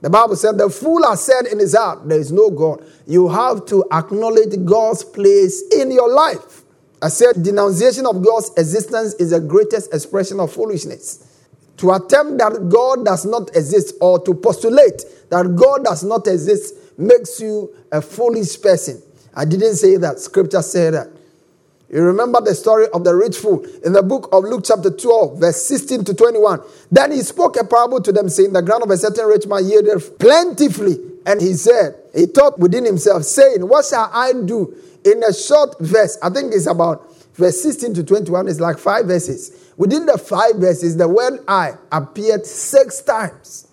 The 0.00 0.10
Bible 0.10 0.36
said, 0.36 0.58
The 0.58 0.70
fool 0.70 1.06
has 1.06 1.24
said 1.24 1.46
in 1.46 1.58
his 1.58 1.74
heart, 1.76 2.08
There 2.08 2.18
is 2.18 2.32
no 2.32 2.50
God. 2.50 2.84
You 3.06 3.28
have 3.28 3.66
to 3.66 3.84
acknowledge 3.92 4.64
God's 4.64 5.04
place 5.04 5.62
in 5.72 5.90
your 5.90 6.12
life. 6.12 6.64
I 7.02 7.08
said, 7.08 7.42
denunciation 7.42 8.06
of 8.06 8.24
God's 8.24 8.50
existence 8.56 9.14
is 9.14 9.30
the 9.30 9.40
greatest 9.40 9.92
expression 9.92 10.40
of 10.40 10.52
foolishness. 10.52 11.35
To 11.78 11.92
attempt 11.92 12.38
that 12.38 12.68
God 12.70 13.04
does 13.04 13.26
not 13.26 13.54
exist 13.54 13.94
or 14.00 14.18
to 14.20 14.34
postulate 14.34 15.02
that 15.30 15.56
God 15.56 15.84
does 15.84 16.04
not 16.04 16.26
exist 16.26 16.74
makes 16.98 17.40
you 17.40 17.74
a 17.92 18.00
foolish 18.00 18.60
person. 18.60 19.02
I 19.34 19.44
didn't 19.44 19.74
say 19.74 19.96
that. 19.96 20.18
Scripture 20.18 20.62
said 20.62 20.94
that. 20.94 21.08
You 21.88 22.02
remember 22.02 22.40
the 22.40 22.54
story 22.54 22.86
of 22.92 23.04
the 23.04 23.14
rich 23.14 23.36
fool 23.36 23.64
in 23.84 23.92
the 23.92 24.02
book 24.02 24.28
of 24.32 24.42
Luke, 24.42 24.64
chapter 24.64 24.90
12, 24.90 25.38
verse 25.38 25.62
16 25.66 26.04
to 26.06 26.14
21. 26.14 26.60
Then 26.90 27.12
he 27.12 27.20
spoke 27.22 27.56
a 27.60 27.64
parable 27.64 28.00
to 28.00 28.10
them, 28.10 28.28
saying, 28.28 28.52
The 28.52 28.62
ground 28.62 28.82
of 28.82 28.90
a 28.90 28.96
certain 28.96 29.26
rich 29.26 29.46
man 29.46 29.66
yielded 29.66 30.18
plentifully. 30.18 30.98
And 31.24 31.40
he 31.40 31.54
said, 31.54 31.94
he 32.14 32.26
thought 32.26 32.58
within 32.58 32.84
himself, 32.84 33.22
saying, 33.24 33.68
What 33.68 33.84
shall 33.84 34.10
I 34.12 34.32
do? 34.32 34.74
In 35.04 35.22
a 35.22 35.32
short 35.32 35.78
verse, 35.78 36.18
I 36.22 36.30
think 36.30 36.52
it's 36.52 36.66
about 36.66 37.08
verse 37.36 37.62
16 37.62 37.94
to 37.94 38.04
21, 38.04 38.48
is 38.48 38.60
like 38.60 38.78
five 38.78 39.06
verses. 39.06 39.72
Within 39.76 40.06
the 40.06 40.18
five 40.18 40.56
verses, 40.56 40.96
the 40.96 41.08
word 41.08 41.40
I 41.46 41.74
appeared 41.92 42.46
six 42.46 43.00
times. 43.00 43.68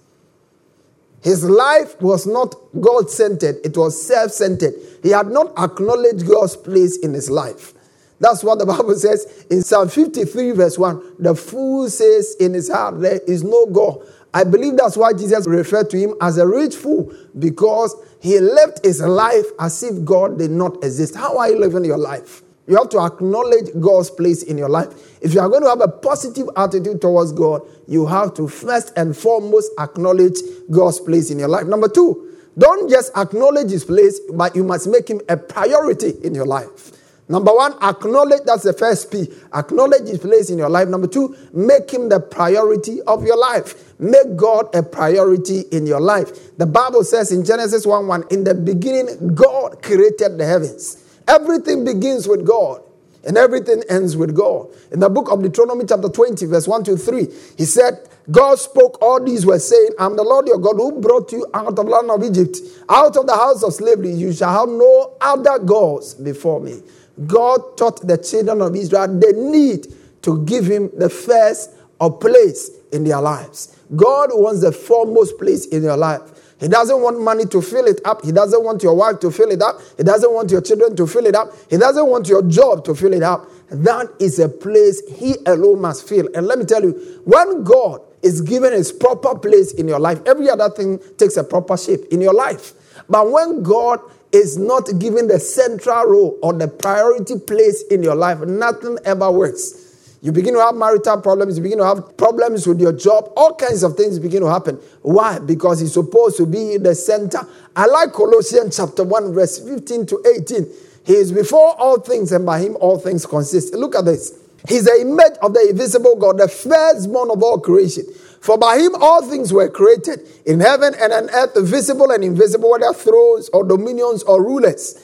His 1.22 1.44
life 1.46 2.00
was 2.02 2.28
not 2.28 2.54
God 2.82 3.10
centered, 3.10 3.56
it 3.64 3.78
was 3.78 4.06
self 4.06 4.32
centered. 4.32 4.74
He 5.02 5.10
had 5.10 5.28
not 5.28 5.58
acknowledged 5.58 6.28
God's 6.28 6.58
place 6.58 6.98
in 6.98 7.14
his 7.14 7.30
life. 7.30 7.74
That's 8.20 8.44
what 8.44 8.60
the 8.60 8.66
Bible 8.66 8.96
says 8.96 9.46
in 9.50 9.64
Psalm 9.64 9.90
53, 9.90 10.52
verse 10.52 10.78
1. 10.78 11.16
The 11.20 11.36
fool 11.36 11.90
says 11.90 12.36
in 12.40 12.54
his 12.54 12.70
heart, 12.70 13.02
There 13.02 13.20
is 13.28 13.44
no 13.44 13.66
God. 13.66 14.00
I 14.34 14.44
believe 14.44 14.78
that's 14.78 14.98
why 14.98 15.14
Jesus 15.14 15.46
referred 15.46 15.90
to 15.90 15.98
him 15.98 16.16
as 16.22 16.38
a 16.38 16.48
rich 16.48 16.76
fool 16.76 17.14
because 17.38 17.96
he 18.22 18.40
lived 18.40 18.84
his 18.84 19.02
life 19.02 19.46
as 19.60 19.84
if 19.84 20.06
God 20.06 20.40
did 20.40 20.52
not 20.52 20.84
exist. 20.84 21.16
How 21.16 21.38
are 21.38 21.50
you 21.50 21.60
living 21.60 21.86
your 21.86 21.98
life? 21.98 22.43
You 22.68 22.78
have 22.78 22.90
to 22.90 23.00
acknowledge 23.00 23.70
God's 23.80 24.10
place 24.10 24.44
in 24.44 24.58
your 24.58 24.70
life. 24.70 24.88
If 25.22 25.34
you 25.34 25.42
are 25.42 25.50
going 25.50 25.64
to 25.64 25.70
have 25.70 25.82
a 25.82 25.88
positive 25.88 26.48
attitude 26.56 27.02
towards 27.02 27.34
God, 27.34 27.62
you 27.88 28.06
have 28.06 28.34
to 28.36 28.48
first 28.48 28.94
and 28.96 29.16
foremost 29.16 29.72
acknowledge 29.80 30.38
God's 30.72 31.00
place 31.00 31.30
in 31.30 31.40
your 31.40 31.50
life. 31.50 31.68
Number 31.68 31.90
two, 31.90 32.38
don't 32.58 32.90
just 32.90 33.12
acknowledge 33.18 33.72
His 33.72 33.84
place, 33.84 34.20
but 34.34 34.56
you 34.56 34.64
must 34.64 34.88
make 34.88 35.10
Him 35.10 35.20
a 35.28 35.36
priority 35.36 36.14
in 36.24 36.34
your 36.34 36.46
life. 36.46 36.92
Number 37.30 37.54
one, 37.54 37.74
acknowledge 37.82 38.42
that's 38.46 38.64
the 38.64 38.74
first 38.74 39.10
P. 39.10 39.28
Acknowledge 39.54 40.08
his 40.08 40.20
place 40.20 40.50
in 40.50 40.58
your 40.58 40.70
life. 40.70 40.90
Number 40.90 41.08
two, 41.08 41.36
make 41.54 41.90
him 41.90 42.10
the 42.10 42.20
priority 42.20 43.02
of 43.04 43.24
your 43.24 43.38
life. 43.38 43.98
Make 43.98 44.36
God 44.36 44.74
a 44.76 44.84
priority 44.84 45.62
in 45.72 45.88
your 45.88 46.02
life. 46.02 46.58
The 46.58 46.66
Bible 46.66 47.04
says 47.06 47.32
in 47.32 47.46
Genesis 47.46 47.88
1 47.88 48.08
1, 48.08 48.26
in 48.30 48.44
the 48.44 48.54
beginning, 48.54 49.34
God 49.34 49.82
created 49.82 50.38
the 50.38 50.46
heavens. 50.46 51.03
Everything 51.28 51.86
begins 51.86 52.28
with 52.28 52.46
God. 52.46 52.82
And 53.26 53.38
everything 53.38 53.84
ends 53.90 54.18
with 54.18 54.36
God. 54.36 54.68
In 54.92 55.00
the 55.00 55.10
book 55.10 55.32
of 55.32 55.42
Deuteronomy, 55.42 55.86
chapter 55.88 56.10
20, 56.10 56.46
verse 56.46 56.68
1 56.68 56.84
to 56.84 56.98
3, 56.98 57.28
he 57.58 57.64
said, 57.64 58.10
God 58.30 58.60
spoke 58.60 59.02
all 59.02 59.24
these 59.24 59.46
were 59.46 59.60
saying, 59.60 59.92
I'm 59.98 60.18
the 60.18 60.24
Lord 60.24 60.48
your 60.48 60.58
God 60.58 60.76
who 60.76 61.00
brought 61.00 61.32
you 61.32 61.46
out 61.54 61.68
of 61.68 61.76
the 61.76 61.84
land 61.84 62.12
of 62.12 62.22
Egypt, 62.24 62.58
out 62.90 63.16
of 63.16 63.26
the 63.26 63.34
house 63.34 63.64
of 63.64 63.74
slavery. 63.74 64.12
You 64.12 64.34
shall 64.34 64.52
have 64.52 64.70
no 64.70 65.16
other 65.22 65.58
gods 65.60 66.16
before 66.16 66.60
me. 66.60 66.82
God 67.26 67.78
taught 67.78 68.06
the 68.06 68.18
children 68.18 68.62
of 68.62 68.76
Israel 68.76 69.08
the 69.08 69.34
need 69.36 69.88
to 70.24 70.44
give 70.46 70.66
him 70.66 70.90
the 70.98 71.10
first 71.10 71.72
of 72.00 72.20
place 72.20 72.72
in 72.92 73.04
their 73.04 73.22
lives. 73.22 73.78
God 73.96 74.30
wants 74.34 74.62
the 74.62 74.72
foremost 74.72 75.38
place 75.38 75.68
in 75.68 75.84
your 75.84 75.98
life. 75.98 76.22
He 76.64 76.70
doesn't 76.70 77.02
want 77.02 77.20
money 77.20 77.44
to 77.48 77.62
fill 77.62 77.88
it 77.88 78.00
up. 78.06 78.24
He 78.24 78.32
doesn't 78.32 78.64
want 78.64 78.84
your 78.84 78.96
wife 78.96 79.20
to 79.20 79.32
fill 79.32 79.52
it 79.52 79.62
up. 79.62 79.82
He 79.98 80.04
doesn't 80.04 80.34
want 80.34 80.50
your 80.50 80.62
children 80.62 80.96
to 80.96 81.06
fill 81.06 81.26
it 81.26 81.36
up. 81.36 81.50
He 81.70 81.76
doesn't 81.76 82.08
want 82.08 82.30
your 82.30 82.42
job 82.42 82.86
to 82.86 82.96
fill 82.96 83.12
it 83.12 83.22
up. 83.22 83.50
That 83.70 84.08
is 84.22 84.40
a 84.40 84.48
place 84.48 85.02
He 85.18 85.36
alone 85.46 85.82
must 85.82 86.08
fill. 86.08 86.30
And 86.34 86.48
let 86.48 86.58
me 86.58 86.64
tell 86.64 86.82
you, 86.82 87.22
when 87.26 87.66
God 87.66 88.00
is 88.22 88.40
given 88.40 88.72
His 88.72 88.94
proper 88.94 89.38
place 89.38 89.74
in 89.74 89.90
your 89.90 90.00
life, 90.00 90.22
every 90.26 90.50
other 90.50 90.70
thing 90.70 91.02
takes 91.18 91.36
a 91.36 91.44
proper 91.44 91.76
shape 91.76 92.06
in 92.12 92.22
your 92.22 92.34
life. 92.34 92.72
But 93.10 93.30
when 93.30 93.62
God 93.62 94.00
is 94.32 94.58
not 94.58 94.88
given 95.00 95.28
the 95.28 95.42
central 95.42 96.06
role 96.06 96.40
or 96.42 96.54
the 96.54 96.70
priority 96.70 97.40
place 97.40 97.84
in 97.92 98.02
your 98.04 98.16
life, 98.16 98.40
nothing 98.40 99.00
ever 99.04 99.30
works. 99.30 99.83
You 100.24 100.32
begin 100.32 100.54
to 100.54 100.62
have 100.62 100.76
marital 100.76 101.20
problems, 101.20 101.58
you 101.58 101.64
begin 101.64 101.80
to 101.80 101.86
have 101.86 102.16
problems 102.16 102.66
with 102.66 102.80
your 102.80 102.94
job, 102.94 103.34
all 103.36 103.56
kinds 103.56 103.84
of 103.84 103.98
things 103.98 104.20
begin 104.20 104.40
to 104.40 104.50
happen. 104.50 104.80
Why? 105.02 105.38
Because 105.38 105.82
he's 105.82 105.92
supposed 105.92 106.38
to 106.38 106.46
be 106.46 106.76
in 106.76 106.84
the 106.84 106.96
center. 106.96 107.40
I 107.76 107.88
like 107.88 108.14
Colossians 108.14 108.78
chapter 108.78 109.04
1, 109.04 109.34
verse 109.34 109.60
15 109.60 110.06
to 110.06 110.24
18. 110.40 110.68
He 111.06 111.14
is 111.14 111.34
before 111.34 111.76
all 111.78 112.00
things, 112.00 112.32
and 112.32 112.46
by 112.46 112.60
him 112.60 112.78
all 112.80 112.98
things 113.00 113.26
consist. 113.26 113.74
Look 113.74 113.96
at 113.96 114.06
this. 114.06 114.40
He's 114.66 114.86
the 114.86 114.98
image 115.02 115.38
of 115.42 115.54
the 115.54 115.68
invisible 115.70 116.16
God, 116.16 116.38
the 116.38 116.48
firstborn 116.48 117.30
of 117.30 117.44
all 117.44 117.60
creation. 117.60 118.06
For 118.40 118.58
by 118.58 118.78
him 118.78 118.96
all 119.02 119.30
things 119.30 119.52
were 119.52 119.68
created 119.68 120.22
in 120.46 120.62
heaven 120.62 120.94
and 121.02 121.12
on 121.12 121.30
earth, 121.32 121.52
visible 121.68 122.12
and 122.12 122.24
invisible, 122.24 122.72
whether 122.72 122.94
thrones 122.94 123.50
or 123.52 123.66
dominions 123.66 124.24
or 124.24 124.42
rulers, 124.42 124.96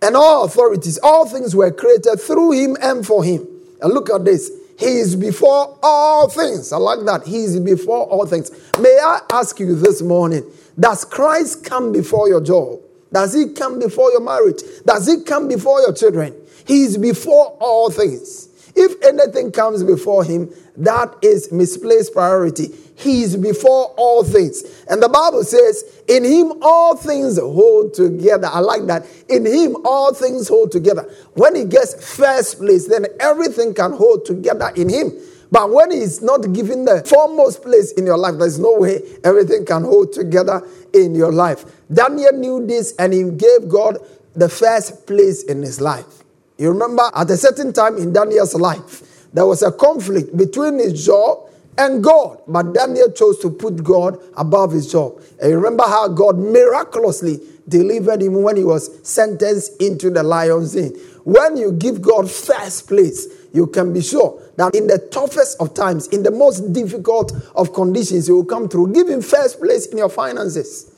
and 0.00 0.16
all 0.16 0.44
authorities. 0.44 1.00
All 1.02 1.26
things 1.26 1.56
were 1.56 1.72
created 1.72 2.20
through 2.20 2.52
him 2.52 2.76
and 2.80 3.04
for 3.04 3.24
him. 3.24 3.48
And 3.82 3.92
look 3.92 4.10
at 4.10 4.24
this. 4.24 4.59
He 4.80 4.98
is 4.98 5.14
before 5.14 5.78
all 5.82 6.30
things. 6.30 6.72
I 6.72 6.78
like 6.78 7.04
that. 7.04 7.26
He 7.26 7.44
is 7.44 7.60
before 7.60 8.04
all 8.06 8.24
things. 8.24 8.50
May 8.80 8.98
I 8.98 9.20
ask 9.30 9.60
you 9.60 9.76
this 9.76 10.00
morning 10.00 10.42
Does 10.78 11.04
Christ 11.04 11.64
come 11.64 11.92
before 11.92 12.28
your 12.28 12.40
job? 12.40 12.80
Does 13.12 13.34
he 13.34 13.52
come 13.52 13.78
before 13.78 14.10
your 14.10 14.22
marriage? 14.22 14.62
Does 14.86 15.06
he 15.06 15.22
come 15.22 15.48
before 15.48 15.82
your 15.82 15.92
children? 15.92 16.34
He 16.66 16.84
is 16.84 16.96
before 16.96 17.58
all 17.60 17.90
things. 17.90 18.48
If 18.74 19.04
anything 19.04 19.52
comes 19.52 19.82
before 19.82 20.24
him, 20.24 20.50
that 20.78 21.14
is 21.20 21.52
misplaced 21.52 22.14
priority. 22.14 22.68
He 23.00 23.22
is 23.22 23.34
before 23.36 23.94
all 23.96 24.22
things. 24.22 24.62
And 24.86 25.02
the 25.02 25.08
Bible 25.08 25.42
says, 25.42 26.02
in 26.06 26.22
him 26.22 26.52
all 26.60 26.96
things 26.96 27.38
hold 27.38 27.94
together. 27.94 28.48
I 28.52 28.58
like 28.58 28.84
that. 28.86 29.06
In 29.28 29.46
him 29.46 29.76
all 29.86 30.12
things 30.12 30.48
hold 30.48 30.70
together. 30.70 31.10
When 31.32 31.56
he 31.56 31.64
gets 31.64 32.14
first 32.14 32.58
place, 32.58 32.86
then 32.88 33.06
everything 33.18 33.72
can 33.72 33.92
hold 33.92 34.26
together 34.26 34.70
in 34.76 34.90
him. 34.90 35.12
But 35.50 35.70
when 35.70 35.90
he's 35.90 36.20
not 36.20 36.52
given 36.52 36.84
the 36.84 37.02
foremost 37.04 37.62
place 37.62 37.92
in 37.92 38.04
your 38.04 38.18
life, 38.18 38.34
there's 38.38 38.58
no 38.58 38.74
way 38.74 39.00
everything 39.24 39.64
can 39.64 39.84
hold 39.84 40.12
together 40.12 40.62
in 40.92 41.14
your 41.14 41.32
life. 41.32 41.64
Daniel 41.92 42.32
knew 42.34 42.66
this 42.66 42.94
and 42.98 43.14
he 43.14 43.24
gave 43.30 43.68
God 43.68 43.98
the 44.34 44.48
first 44.48 45.06
place 45.06 45.42
in 45.44 45.62
his 45.62 45.80
life. 45.80 46.22
You 46.58 46.68
remember 46.68 47.10
at 47.14 47.30
a 47.30 47.36
certain 47.38 47.72
time 47.72 47.96
in 47.96 48.12
Daniel's 48.12 48.54
life, 48.54 49.32
there 49.32 49.46
was 49.46 49.62
a 49.62 49.72
conflict 49.72 50.36
between 50.36 50.78
his 50.78 51.06
job 51.06 51.49
and 51.80 52.04
God. 52.04 52.42
But 52.46 52.74
Daniel 52.74 53.10
chose 53.10 53.38
to 53.40 53.50
put 53.50 53.82
God 53.82 54.18
above 54.36 54.72
his 54.72 54.92
job. 54.92 55.20
And 55.40 55.54
remember 55.54 55.84
how 55.84 56.08
God 56.08 56.38
miraculously 56.38 57.40
delivered 57.66 58.22
him 58.22 58.42
when 58.42 58.56
he 58.56 58.64
was 58.64 58.90
sentenced 59.08 59.80
into 59.80 60.10
the 60.10 60.22
lion's 60.22 60.74
den. 60.74 60.90
When 61.24 61.56
you 61.56 61.72
give 61.72 62.02
God 62.02 62.30
first 62.30 62.86
place, 62.86 63.26
you 63.52 63.66
can 63.66 63.92
be 63.92 64.02
sure 64.02 64.40
that 64.56 64.74
in 64.74 64.86
the 64.86 64.98
toughest 64.98 65.60
of 65.60 65.74
times, 65.74 66.06
in 66.08 66.22
the 66.22 66.30
most 66.30 66.72
difficult 66.72 67.32
of 67.54 67.72
conditions, 67.72 68.28
you 68.28 68.36
will 68.36 68.44
come 68.44 68.68
through. 68.68 68.92
Give 68.92 69.08
him 69.08 69.22
first 69.22 69.58
place 69.58 69.86
in 69.86 69.98
your 69.98 70.08
finances. 70.10 70.92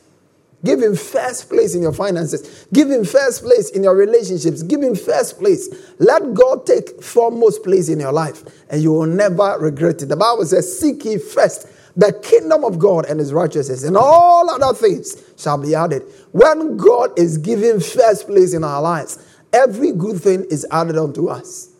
Give 0.65 0.81
him 0.81 0.95
first 0.95 1.49
place 1.49 1.75
in 1.75 1.83
your 1.83 1.93
finances. 1.93 2.67
Give 2.73 2.89
him 2.89 3.05
first 3.05 3.43
place 3.43 3.71
in 3.71 3.83
your 3.83 3.97
relationships. 3.97 4.63
Give 4.63 4.81
him 4.81 4.95
first 4.95 5.39
place. 5.39 5.69
Let 5.99 6.35
God 6.35 6.67
take 6.67 7.03
foremost 7.03 7.65
place 7.65 7.89
in 7.89 7.99
your 7.99 8.13
life, 8.13 8.43
and 8.71 8.81
you 8.81 8.93
will 8.93 9.07
never 9.07 9.57
regret 9.59 10.03
it. 10.03 10.07
The 10.07 10.17
Bible 10.17 10.45
says, 10.45 10.79
Seek 10.79 11.05
ye 11.05 11.19
first 11.19 11.67
the 11.97 12.13
kingdom 12.23 12.65
of 12.65 12.79
God 12.79 13.07
and 13.07 13.19
his 13.19 13.33
righteousness, 13.33 13.83
and 13.83 13.97
all 13.97 14.49
other 14.49 14.77
things 14.77 15.17
shall 15.37 15.59
be 15.59 15.75
added. 15.75 16.03
When 16.31 16.77
God 16.77 17.19
is 17.19 17.39
giving 17.39 17.81
first 17.81 18.27
place 18.27 18.55
in 18.55 18.65
our 18.65 18.81
lives, 18.81 19.19
every 19.53 19.93
good 19.93 20.21
thing 20.21 20.45
is 20.51 20.67
added 20.71 20.97
unto 20.97 21.29
us. 21.29 21.71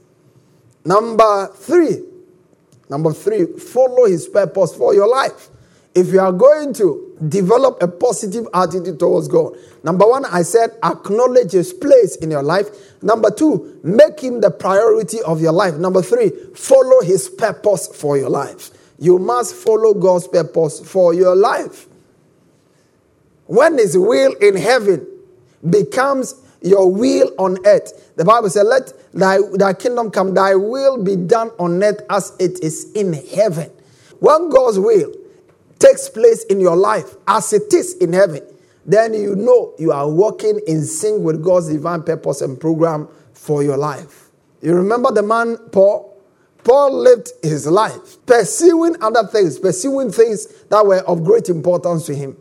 Number 0.85 1.49
three, 1.55 2.03
number 2.91 3.13
three, 3.13 3.47
follow 3.47 4.07
his 4.07 4.29
purpose 4.29 4.75
for 4.75 4.93
your 4.93 5.09
life. 5.09 5.49
If 5.95 6.09
you 6.09 6.21
are 6.21 6.33
going 6.33 6.73
to 6.75 7.19
develop 7.29 7.83
a 7.83 7.89
positive 7.89 8.49
attitude 8.55 8.99
towards 8.99 9.29
God, 9.29 9.57
number 9.85 10.07
one, 10.07 10.25
I 10.25 10.43
said 10.43 10.71
acknowledge 10.83 11.53
His 11.53 11.73
place 11.73 12.17
in 12.17 12.31
your 12.31 12.43
life. 12.43 12.69
Number 13.03 13.31
two, 13.31 13.79
make 13.83 14.21
Him 14.21 14.41
the 14.41 14.51
priority 14.51 15.21
of 15.23 15.43
your 15.43 15.53
life. 15.53 15.75
Number 15.75 16.01
three, 16.01 16.31
follow 16.55 17.03
His 17.03 17.29
purpose 17.29 17.89
for 17.89 18.17
your 18.17 18.31
life. 18.31 18.71
You 18.99 19.19
must 19.19 19.55
follow 19.55 19.93
God's 19.93 20.29
purpose 20.29 20.81
for 20.81 21.13
your 21.13 21.37
life. 21.37 21.87
When 23.47 23.77
His 23.77 23.99
will 23.99 24.33
in 24.35 24.57
heaven 24.57 25.07
becomes 25.69 26.35
your 26.63 26.91
will 26.91 27.33
on 27.39 27.59
earth, 27.67 28.15
the 28.17 28.25
Bible 28.25 28.49
says, 28.49 28.65
Let 28.65 28.93
thy, 29.13 29.41
thy 29.59 29.75
kingdom 29.75 30.11
come, 30.11 30.33
thy 30.33 30.55
will 30.55 31.03
be 31.03 31.17
done 31.17 31.51
on 31.59 31.83
earth 31.83 32.01
as 32.09 32.33
it 32.39 32.61
is 32.61 32.91
in 32.93 33.13
heaven. 33.13 33.71
When 34.21 34.49
God's 34.49 34.79
will 34.79 35.13
takes 35.83 36.09
place 36.09 36.45
in 36.45 36.61
your 36.61 36.77
life 36.77 37.17
as 37.27 37.53
it 37.53 37.75
is 37.75 37.97
in 37.97 38.13
heaven, 38.13 38.41
then 38.87 39.15
you 39.15 39.35
know 39.35 39.75
you 39.79 39.91
are 39.91 40.09
walking 40.09 40.61
in 40.69 40.85
sync 40.85 41.23
with 41.23 41.43
God's 41.43 41.69
divine 41.69 42.05
purpose 42.05 42.41
and 42.41 42.61
program 42.61 43.09
for 43.35 43.65
your 43.65 43.77
life. 43.77 44.31
You 44.61 44.75
remember 44.75 45.11
the 45.11 45.23
man 45.23 45.57
Paul? 45.73 46.11
Paul 46.63 46.93
lived 47.03 47.33
his 47.43 47.67
life 47.67 48.25
pursuing 48.25 48.95
other 49.03 49.27
things, 49.27 49.59
pursuing 49.59 50.13
things 50.13 50.47
that 50.71 50.87
were 50.87 51.01
of 51.01 51.25
great 51.25 51.49
importance 51.49 52.07
to 52.07 52.15
him. 52.15 52.37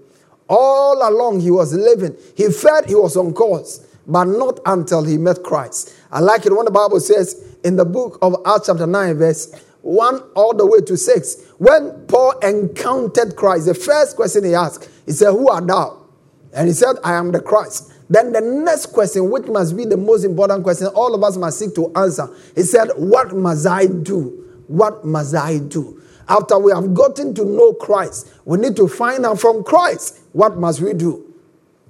All 0.48 1.10
along 1.10 1.40
he 1.40 1.50
was 1.50 1.74
living. 1.74 2.16
He 2.38 2.52
felt 2.52 2.86
he 2.86 2.94
was 2.94 3.18
on 3.18 3.34
course, 3.34 3.88
but 4.06 4.26
not 4.26 4.60
until 4.68 5.04
he 5.04 5.18
met 5.18 5.42
Christ. 5.42 5.96
I 6.12 6.20
like 6.20 6.46
it 6.46 6.56
when 6.56 6.66
the 6.66 6.72
Bible 6.72 7.00
says 7.00 7.58
in 7.64 7.76
the 7.78 7.86
book 7.86 8.20
of 8.22 8.36
Acts, 8.46 8.68
chapter 8.68 8.86
9, 8.86 9.18
verse 9.18 9.52
1 9.82 10.22
all 10.36 10.56
the 10.56 10.66
way 10.66 10.80
to 10.82 10.96
6. 10.96 11.38
When 11.58 12.06
Paul 12.08 12.38
encountered 12.40 13.36
Christ, 13.36 13.66
the 13.66 13.74
first 13.74 14.16
question 14.16 14.44
he 14.44 14.54
asked, 14.54 14.90
he 15.06 15.12
said, 15.12 15.32
Who 15.32 15.50
art 15.50 15.68
thou? 15.68 16.06
And 16.54 16.68
he 16.68 16.74
said, 16.74 16.96
I 17.04 17.14
am 17.14 17.32
the 17.32 17.40
Christ. 17.40 17.92
Then 18.10 18.34
the 18.34 18.42
next 18.42 18.88
question, 18.88 19.32
which 19.32 19.46
must 19.48 19.76
be 19.76 19.86
the 19.86 19.98
most 19.98 20.26
important 20.26 20.64
question, 20.64 20.88
all 20.88 21.16
of 21.16 21.24
us 21.24 21.38
must 21.38 21.60
seek 21.60 21.74
to 21.76 21.92
answer. 21.96 22.28
He 22.56 22.64
said, 22.64 22.90
What 22.98 23.34
must 23.34 23.66
I 23.66 23.86
do? 23.88 24.64
What 24.68 25.06
must 25.06 25.36
I 25.36 25.60
do? 25.60 26.02
After 26.28 26.60
we 26.60 26.72
have 26.72 26.94
gotten 26.94 27.34
to 27.36 27.46
know 27.46 27.74
Christ, 27.74 28.32
we 28.46 28.58
need 28.58 28.76
to 28.76 28.88
find 28.88 29.26
out 29.26 29.40
from 29.40 29.64
Christ 29.64 30.20
what 30.34 30.58
must 30.58 30.82
we 30.82 30.94
do. 30.94 31.31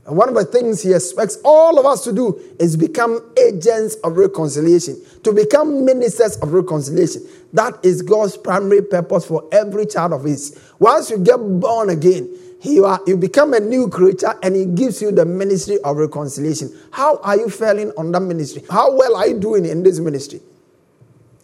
And 0.05 0.17
one 0.17 0.29
of 0.29 0.35
the 0.35 0.45
things 0.45 0.81
he 0.81 0.93
expects 0.93 1.37
all 1.43 1.79
of 1.79 1.85
us 1.85 2.03
to 2.05 2.11
do 2.11 2.39
is 2.59 2.75
become 2.75 3.19
agents 3.37 3.95
of 4.03 4.17
reconciliation, 4.17 4.99
to 5.23 5.31
become 5.31 5.85
ministers 5.85 6.37
of 6.37 6.53
reconciliation. 6.53 7.23
That 7.53 7.73
is 7.83 8.01
God's 8.01 8.35
primary 8.35 8.81
purpose 8.81 9.25
for 9.25 9.47
every 9.51 9.85
child 9.85 10.13
of 10.13 10.23
his. 10.23 10.59
Once 10.79 11.11
you 11.11 11.19
get 11.19 11.37
born 11.37 11.89
again, 11.89 12.35
you, 12.63 12.85
are, 12.85 12.99
you 13.05 13.17
become 13.17 13.53
a 13.53 13.59
new 13.59 13.89
creature 13.89 14.33
and 14.43 14.55
he 14.55 14.65
gives 14.65 15.01
you 15.01 15.11
the 15.11 15.25
ministry 15.25 15.77
of 15.83 15.97
reconciliation. 15.97 16.75
How 16.91 17.17
are 17.17 17.37
you 17.37 17.49
failing 17.49 17.91
on 17.97 18.11
that 18.11 18.21
ministry? 18.21 18.63
How 18.69 18.95
well 18.95 19.15
are 19.15 19.27
you 19.27 19.39
doing 19.39 19.65
in 19.65 19.83
this 19.83 19.99
ministry? 19.99 20.41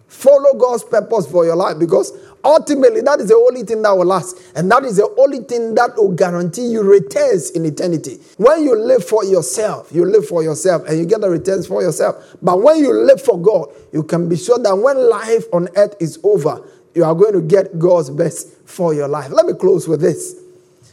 Follow 0.08 0.54
God's 0.58 0.84
purpose 0.84 1.30
for 1.30 1.46
your 1.46 1.56
life 1.56 1.78
because 1.78 2.14
ultimately 2.44 3.02
that 3.02 3.20
is 3.20 3.28
the 3.28 3.36
only 3.36 3.64
thing 3.64 3.82
that 3.82 3.92
will 3.92 4.06
last. 4.06 4.40
And 4.56 4.72
that 4.72 4.84
is 4.84 4.98
the 4.98 5.14
only 5.18 5.40
thing 5.40 5.76
that 5.76 5.98
will 5.98 6.14
guarantee 6.14 6.68
you 6.68 6.82
returns 6.82 7.52
in 7.52 7.66
eternity. 7.66 8.20
When 8.38 8.64
you 8.64 8.78
live 8.78 9.04
for 9.04 9.26
yourself, 9.26 9.92
you 9.92 10.06
live 10.06 10.26
for 10.26 10.44
yourself 10.44 10.88
and 10.88 10.98
you 10.98 11.06
get 11.06 11.22
the 11.22 11.30
returns 11.30 11.68
for 11.68 11.82
yourself. 11.82 12.38
But 12.42 12.62
when 12.62 12.80
you 12.80 12.94
live 12.94 13.22
for 13.22 13.40
God, 13.40 13.68
you 13.92 14.04
can 14.04 14.30
be 14.30 14.38
sure 14.38 14.58
that 14.60 14.76
when 14.76 15.10
life 15.10 15.46
on 15.52 15.68
earth 15.76 15.96
is 16.00 16.20
over, 16.24 16.66
you 16.96 17.04
are 17.04 17.14
going 17.14 17.34
to 17.34 17.42
get 17.42 17.78
God's 17.78 18.10
best 18.10 18.54
for 18.66 18.94
your 18.94 19.08
life. 19.08 19.30
Let 19.30 19.46
me 19.46 19.54
close 19.54 19.88
with 19.88 20.02
this. 20.02 20.36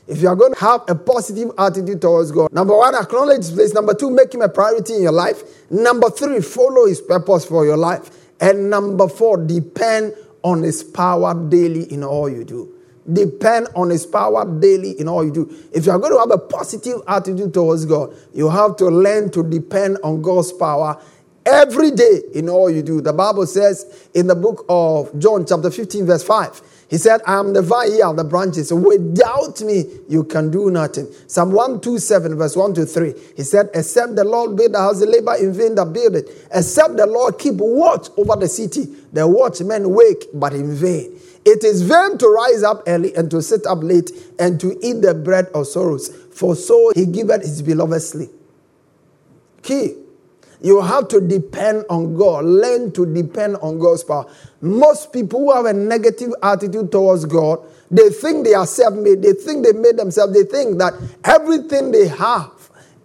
If 0.06 0.20
you 0.20 0.28
are 0.28 0.36
going 0.36 0.52
to 0.52 0.60
have 0.60 0.82
a 0.88 0.94
positive 0.94 1.50
attitude 1.56 2.02
towards 2.02 2.30
God, 2.30 2.52
number 2.52 2.76
one, 2.76 2.94
acknowledge 2.94 3.38
His 3.38 3.52
place. 3.52 3.72
Number 3.72 3.94
two, 3.94 4.10
make 4.10 4.34
Him 4.34 4.42
a 4.42 4.48
priority 4.50 4.96
in 4.96 5.02
your 5.02 5.12
life. 5.12 5.42
Number 5.70 6.10
three, 6.10 6.42
follow 6.42 6.86
His 6.86 7.00
purpose 7.00 7.46
for 7.46 7.64
your 7.64 7.78
life. 7.78 8.10
And 8.44 8.68
number 8.68 9.08
four, 9.08 9.38
depend 9.38 10.12
on 10.42 10.62
His 10.62 10.84
power 10.84 11.32
daily 11.48 11.90
in 11.90 12.04
all 12.04 12.28
you 12.28 12.44
do. 12.44 12.74
Depend 13.10 13.68
on 13.74 13.88
His 13.88 14.04
power 14.04 14.44
daily 14.60 15.00
in 15.00 15.08
all 15.08 15.24
you 15.24 15.32
do. 15.32 15.56
If 15.72 15.86
you 15.86 15.92
are 15.92 15.98
going 15.98 16.12
to 16.12 16.18
have 16.18 16.30
a 16.30 16.36
positive 16.36 17.00
attitude 17.08 17.54
towards 17.54 17.86
God, 17.86 18.14
you 18.34 18.50
have 18.50 18.76
to 18.76 18.84
learn 18.84 19.30
to 19.30 19.42
depend 19.42 19.96
on 20.04 20.20
God's 20.20 20.52
power 20.52 21.00
every 21.46 21.90
day 21.90 22.20
in 22.34 22.50
all 22.50 22.68
you 22.68 22.82
do. 22.82 23.00
The 23.00 23.14
Bible 23.14 23.46
says 23.46 24.10
in 24.12 24.26
the 24.26 24.34
book 24.34 24.66
of 24.68 25.18
John, 25.18 25.46
chapter 25.46 25.70
15, 25.70 26.04
verse 26.04 26.22
5, 26.22 26.60
he 26.94 26.98
said, 26.98 27.22
I 27.26 27.40
am 27.40 27.52
the 27.52 27.60
vine, 27.60 27.90
ye 27.90 28.02
are 28.02 28.14
the 28.14 28.22
branches. 28.22 28.72
Without 28.72 29.60
me, 29.62 29.82
you 30.08 30.22
can 30.22 30.48
do 30.48 30.70
nothing. 30.70 31.12
Psalm 31.26 31.50
127, 31.50 32.38
verse 32.38 32.54
1 32.54 32.74
to 32.74 32.86
3. 32.86 33.14
He 33.36 33.42
said, 33.42 33.68
Except 33.74 34.14
the 34.14 34.22
Lord 34.22 34.54
build 34.54 34.74
the 34.74 34.78
house, 34.78 35.00
the 35.00 35.06
labor 35.06 35.34
in 35.34 35.52
vain 35.52 35.74
that 35.74 35.92
build 35.92 36.14
it. 36.14 36.28
Except 36.52 36.96
the 36.96 37.06
Lord 37.06 37.36
keep 37.36 37.56
watch 37.56 38.10
over 38.16 38.36
the 38.36 38.46
city, 38.46 38.84
the 39.12 39.26
watchmen 39.26 39.90
wake, 39.90 40.26
but 40.34 40.52
in 40.52 40.72
vain. 40.72 41.18
It 41.44 41.64
is 41.64 41.82
vain 41.82 42.16
to 42.18 42.28
rise 42.28 42.62
up 42.62 42.84
early 42.86 43.12
and 43.16 43.28
to 43.32 43.42
sit 43.42 43.66
up 43.66 43.82
late 43.82 44.12
and 44.38 44.60
to 44.60 44.78
eat 44.80 45.02
the 45.02 45.14
bread 45.14 45.46
of 45.52 45.66
sorrows, 45.66 46.10
for 46.32 46.54
so 46.54 46.92
he 46.94 47.06
giveth 47.06 47.42
his 47.42 47.60
beloved 47.60 48.02
sleep. 48.02 48.30
Key 49.64 49.96
you 50.64 50.80
have 50.80 51.08
to 51.08 51.20
depend 51.20 51.84
on 51.90 52.16
God. 52.16 52.46
Learn 52.46 52.90
to 52.92 53.04
depend 53.04 53.56
on 53.56 53.78
God's 53.78 54.02
power. 54.02 54.24
Most 54.62 55.12
people 55.12 55.40
who 55.40 55.52
have 55.52 55.66
a 55.66 55.74
negative 55.74 56.32
attitude 56.42 56.90
towards 56.90 57.26
God, 57.26 57.60
they 57.90 58.08
think 58.08 58.46
they 58.46 58.54
are 58.54 58.66
self 58.66 58.94
made. 58.94 59.20
They 59.20 59.34
think 59.34 59.64
they 59.64 59.72
made 59.72 59.98
themselves. 59.98 60.32
They 60.32 60.44
think 60.44 60.78
that 60.78 60.94
everything 61.22 61.92
they 61.92 62.08
have, 62.08 62.50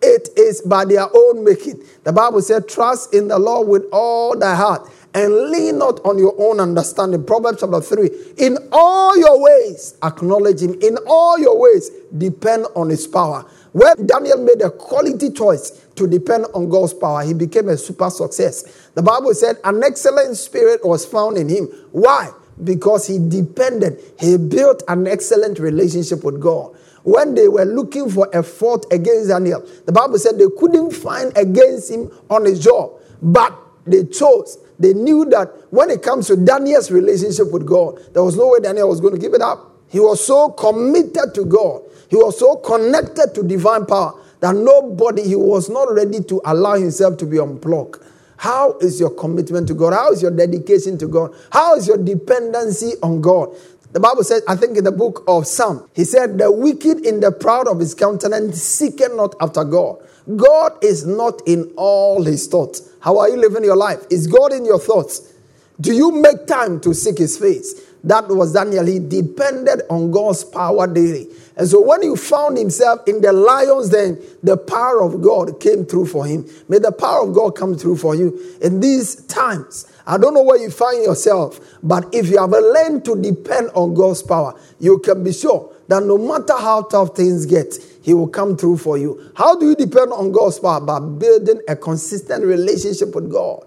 it 0.02 0.30
is 0.38 0.62
by 0.62 0.86
their 0.86 1.06
own 1.14 1.44
making. 1.44 1.84
The 2.06 2.14
Bible 2.14 2.42
said, 2.42 2.70
Trust 2.70 3.14
in 3.14 3.28
the 3.28 3.38
Lord 3.38 3.68
with 3.68 3.84
all 3.92 4.40
thy 4.40 4.56
heart 4.56 4.90
and 5.14 5.34
lean 5.50 5.80
not 5.80 6.00
on 6.06 6.18
your 6.18 6.36
own 6.38 6.60
understanding. 6.60 7.24
Proverbs 7.24 7.62
chapter 7.62 7.82
3. 7.82 8.10
In 8.38 8.58
all 8.72 9.18
your 9.18 9.42
ways, 9.42 9.96
acknowledge 10.04 10.62
him. 10.62 10.80
In 10.82 10.98
all 11.08 11.40
your 11.40 11.60
ways, 11.60 11.90
depend 12.16 12.68
on 12.76 12.90
his 12.90 13.08
power. 13.08 13.46
When 13.72 14.06
Daniel 14.06 14.44
made 14.44 14.62
a 14.62 14.70
quality 14.70 15.32
choice 15.32 15.72
to 15.96 16.08
depend 16.08 16.46
on 16.54 16.70
God's 16.70 16.94
power, 16.94 17.24
he 17.24 17.34
became 17.34 17.70
a 17.70 17.78
super 17.78 18.10
success. 18.10 18.90
The 18.96 19.02
Bible 19.02 19.34
said 19.34 19.58
an 19.64 19.84
excellent 19.84 20.38
spirit 20.38 20.86
was 20.86 21.06
found 21.06 21.38
in 21.38 21.50
him. 21.50 21.66
Why? 21.92 22.32
Because 22.64 23.08
he 23.08 23.20
depended, 23.20 24.02
he 24.20 24.38
built 24.38 24.84
an 24.88 25.08
excellent 25.08 25.60
relationship 25.60 26.24
with 26.24 26.42
God. 26.42 26.76
When 27.04 27.34
they 27.34 27.48
were 27.48 27.64
looking 27.64 28.10
for 28.10 28.30
a 28.34 28.44
fault 28.44 28.86
against 28.92 29.30
Daniel, 29.30 29.66
the 29.86 29.92
Bible 29.92 30.20
said 30.20 30.38
they 30.38 30.50
couldn't 30.58 30.92
find 30.92 31.36
against 31.38 31.90
him 31.90 32.12
on 32.30 32.46
his 32.46 32.64
job, 32.64 32.92
but 33.22 33.58
they 33.86 34.04
chose. 34.06 34.58
They 34.80 34.94
knew 34.94 35.26
that 35.26 35.52
when 35.72 35.90
it 35.90 36.02
comes 36.02 36.28
to 36.28 36.38
Daniel's 36.38 36.90
relationship 36.90 37.52
with 37.52 37.66
God, 37.66 38.00
there 38.14 38.24
was 38.24 38.38
no 38.38 38.48
way 38.48 38.60
Daniel 38.62 38.90
was 38.90 39.02
going 39.02 39.14
to 39.14 39.20
give 39.20 39.34
it 39.34 39.42
up. 39.42 39.76
He 39.90 40.00
was 40.00 40.26
so 40.26 40.50
committed 40.50 41.34
to 41.36 41.46
God 41.46 41.82
he 42.10 42.16
was 42.16 42.40
so 42.40 42.56
connected 42.56 43.34
to 43.36 43.44
divine 43.44 43.86
power 43.86 44.14
that 44.40 44.56
nobody, 44.56 45.24
he 45.24 45.36
was 45.36 45.70
not 45.70 45.94
ready 45.94 46.22
to 46.24 46.42
allow 46.44 46.74
himself 46.74 47.18
to 47.20 47.26
be 47.26 47.40
unplugged. 47.40 48.04
How 48.38 48.78
is 48.80 49.00
your 49.00 49.12
commitment 49.12 49.68
to 49.68 49.74
God? 49.74 49.94
How 49.94 50.12
is 50.12 50.22
your 50.22 50.32
dedication 50.32 50.98
to 51.00 51.08
God? 51.08 51.36
How 51.52 51.76
is 51.76 51.88
your 51.88 51.98
dependency 51.98 52.94
on 53.04 53.22
God? 53.22 53.50
The 53.92 54.00
Bible 54.00 54.24
says, 54.24 54.44
I 54.48 54.56
think 54.56 54.78
in 54.78 54.84
the 54.84 54.92
book 54.92 55.24
of 55.28 55.46
Psalm, 55.46 55.88
he 55.94 56.04
said, 56.04 56.38
The 56.38 56.52
wicked 56.52 57.06
in 57.06 57.20
the 57.20 57.32
proud 57.32 57.68
of 57.68 57.80
his 57.80 57.94
countenance 57.94 58.62
seeketh 58.62 59.14
not 59.16 59.36
after 59.42 59.64
God. 59.64 59.98
God 60.36 60.84
is 60.84 61.06
not 61.06 61.42
in 61.48 61.72
all 61.76 62.24
his 62.24 62.48
thoughts. 62.48 62.90
How 63.02 63.18
are 63.18 63.30
you 63.30 63.38
living 63.38 63.64
your 63.64 63.78
life? 63.78 64.00
Is 64.10 64.28
God 64.28 64.54
in 64.54 64.66
your 64.66 64.80
thoughts? 64.80 65.34
Do 65.82 65.94
you 65.94 66.12
make 66.12 66.46
time 66.46 66.80
to 66.82 66.94
seek 66.94 67.18
his 67.18 67.38
face? 67.38 67.82
That 68.04 68.28
was 68.28 68.54
Daniel. 68.54 68.86
He 68.86 69.00
depended 69.00 69.82
on 69.90 70.12
God's 70.12 70.44
power 70.44 70.88
daily. 70.88 71.28
And 71.58 71.68
so 71.68 71.82
when 71.82 72.02
he 72.02 72.16
found 72.16 72.58
himself 72.58 73.02
in 73.08 73.22
the 73.22 73.34
lion's 73.34 73.90
den, 73.90 74.22
the 74.42 74.56
power 74.56 75.02
of 75.02 75.22
God 75.22 75.60
came 75.60 75.86
through 75.86 76.06
for 76.06 76.26
him. 76.26 76.50
May 76.70 76.80
the 76.80 76.92
power 76.92 77.28
of 77.28 77.34
God 77.34 77.56
come 77.56 77.76
through 77.76 77.98
for 77.98 78.16
you 78.16 78.40
in 78.62 78.80
these 78.80 79.16
times. 79.26 79.86
I 80.08 80.18
don't 80.18 80.34
know 80.34 80.44
where 80.44 80.58
you 80.58 80.72
find 80.72 81.04
yourself, 81.04 81.60
but 81.84 82.08
if 82.14 82.30
you 82.30 82.40
have 82.40 82.52
learned 82.52 83.04
to 83.06 83.22
depend 83.22 83.72
on 83.74 83.94
God's 83.94 84.24
power, 84.24 84.58
you 84.80 85.00
can 85.00 85.24
be 85.24 85.34
sure 85.34 85.74
that 85.90 86.04
no 86.04 86.18
matter 86.18 86.58
how 86.58 86.84
tough 86.84 87.16
things 87.16 87.46
get, 87.46 87.74
He 88.02 88.14
will 88.14 88.28
come 88.28 88.56
through 88.56 88.78
for 88.78 88.98
you. 88.98 89.32
How 89.36 89.56
do 89.56 89.68
you 89.68 89.76
depend 89.76 90.14
on 90.14 90.32
God's 90.32 90.60
power? 90.60 90.80
By 90.80 91.00
building 91.00 91.62
a 91.68 91.76
consistent 91.76 92.46
relationship 92.46 93.14
with 93.14 93.32
God. 93.32 93.66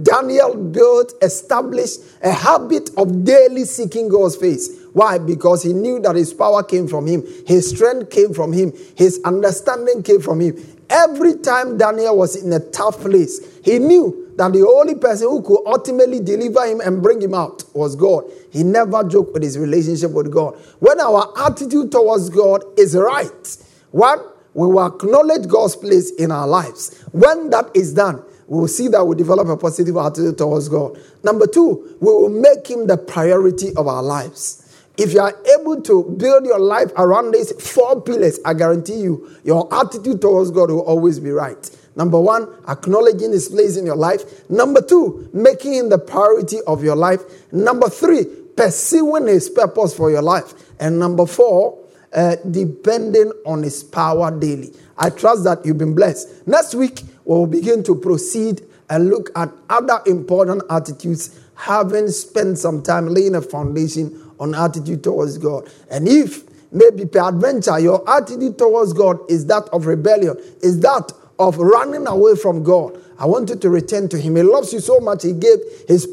Daniel 0.00 0.54
built, 0.54 1.12
established 1.22 2.00
a 2.22 2.30
habit 2.30 2.90
of 2.96 3.24
daily 3.24 3.64
seeking 3.64 4.08
God's 4.08 4.36
face. 4.36 4.70
Why? 4.92 5.18
Because 5.18 5.64
he 5.64 5.72
knew 5.72 6.00
that 6.00 6.14
his 6.14 6.32
power 6.32 6.62
came 6.62 6.86
from 6.86 7.06
him, 7.06 7.24
his 7.46 7.70
strength 7.70 8.10
came 8.10 8.32
from 8.32 8.52
him, 8.52 8.72
his 8.96 9.20
understanding 9.24 10.02
came 10.02 10.20
from 10.20 10.40
him. 10.40 10.56
Every 10.88 11.34
time 11.34 11.76
Daniel 11.76 12.16
was 12.16 12.36
in 12.36 12.52
a 12.52 12.60
tough 12.60 13.00
place, 13.00 13.58
he 13.64 13.78
knew 13.78 14.32
that 14.36 14.52
the 14.52 14.66
only 14.66 14.94
person 14.94 15.28
who 15.28 15.42
could 15.42 15.66
ultimately 15.66 16.20
deliver 16.20 16.64
him 16.64 16.80
and 16.80 17.02
bring 17.02 17.20
him 17.20 17.34
out 17.34 17.64
was 17.74 17.96
God. 17.96 18.24
He 18.50 18.62
never 18.62 19.02
joked 19.02 19.34
with 19.34 19.42
his 19.42 19.58
relationship 19.58 20.12
with 20.12 20.32
God. 20.32 20.56
When 20.78 21.00
our 21.00 21.32
attitude 21.44 21.90
towards 21.90 22.30
God 22.30 22.62
is 22.78 22.94
right, 22.96 23.58
one, 23.90 24.18
we 24.54 24.66
will 24.66 24.86
acknowledge 24.86 25.46
God's 25.48 25.76
place 25.76 26.10
in 26.12 26.30
our 26.32 26.46
lives. 26.46 27.00
When 27.12 27.50
that 27.50 27.70
is 27.74 27.94
done, 27.94 28.22
we 28.48 28.60
will 28.60 28.68
see 28.68 28.88
that 28.88 29.04
we 29.04 29.14
develop 29.14 29.48
a 29.48 29.56
positive 29.56 29.96
attitude 29.96 30.38
towards 30.38 30.68
God. 30.68 30.98
Number 31.22 31.46
two, 31.46 31.96
we 32.00 32.06
will 32.06 32.30
make 32.30 32.66
Him 32.66 32.86
the 32.86 32.96
priority 32.96 33.74
of 33.76 33.86
our 33.86 34.02
lives. 34.02 34.64
If 34.96 35.12
you 35.12 35.20
are 35.20 35.34
able 35.60 35.80
to 35.82 36.16
build 36.18 36.44
your 36.44 36.58
life 36.58 36.90
around 36.96 37.32
these 37.32 37.52
four 37.52 38.00
pillars, 38.00 38.40
I 38.44 38.54
guarantee 38.54 39.00
you, 39.00 39.30
your 39.44 39.72
attitude 39.72 40.20
towards 40.20 40.50
God 40.50 40.70
will 40.70 40.80
always 40.80 41.20
be 41.20 41.30
right. 41.30 41.70
Number 41.94 42.20
one, 42.20 42.48
acknowledging 42.68 43.32
His 43.32 43.48
place 43.48 43.76
in 43.76 43.86
your 43.86 43.96
life. 43.96 44.48
Number 44.50 44.80
two, 44.80 45.28
making 45.32 45.74
Him 45.74 45.88
the 45.88 45.98
priority 45.98 46.58
of 46.66 46.82
your 46.82 46.96
life. 46.96 47.20
Number 47.52 47.88
three, 47.88 48.24
pursuing 48.56 49.26
His 49.26 49.48
purpose 49.50 49.94
for 49.96 50.10
your 50.10 50.22
life. 50.22 50.54
And 50.80 50.98
number 50.98 51.26
four, 51.26 51.78
uh, 52.12 52.36
depending 52.50 53.32
on 53.44 53.62
His 53.62 53.82
power 53.82 54.36
daily. 54.38 54.72
I 54.96 55.10
trust 55.10 55.44
that 55.44 55.64
you've 55.64 55.78
been 55.78 55.94
blessed. 55.94 56.46
Next 56.46 56.74
week, 56.74 57.02
we'll 57.24 57.46
begin 57.46 57.82
to 57.84 57.94
proceed 57.94 58.62
and 58.90 59.08
look 59.08 59.30
at 59.36 59.50
other 59.68 60.00
important 60.06 60.62
attitudes, 60.70 61.38
having 61.54 62.08
spent 62.08 62.58
some 62.58 62.82
time 62.82 63.08
laying 63.08 63.34
a 63.34 63.42
foundation 63.42 64.32
on 64.40 64.54
attitude 64.54 65.04
towards 65.04 65.38
God. 65.38 65.68
And 65.90 66.08
if 66.08 66.44
maybe 66.72 67.04
peradventure 67.04 67.78
your 67.78 68.08
attitude 68.08 68.58
towards 68.58 68.92
God 68.92 69.18
is 69.30 69.46
that 69.46 69.64
of 69.72 69.86
rebellion, 69.86 70.36
is 70.62 70.80
that 70.80 71.12
of 71.38 71.58
running 71.58 72.06
away 72.06 72.34
from 72.36 72.62
God, 72.62 73.00
I 73.18 73.26
want 73.26 73.48
you 73.50 73.56
to 73.56 73.70
return 73.70 74.08
to 74.10 74.18
Him. 74.18 74.36
He 74.36 74.42
loves 74.42 74.72
you 74.72 74.80
so 74.80 75.00
much, 75.00 75.22
He 75.22 75.32
gave 75.32 75.58
His 75.86 76.06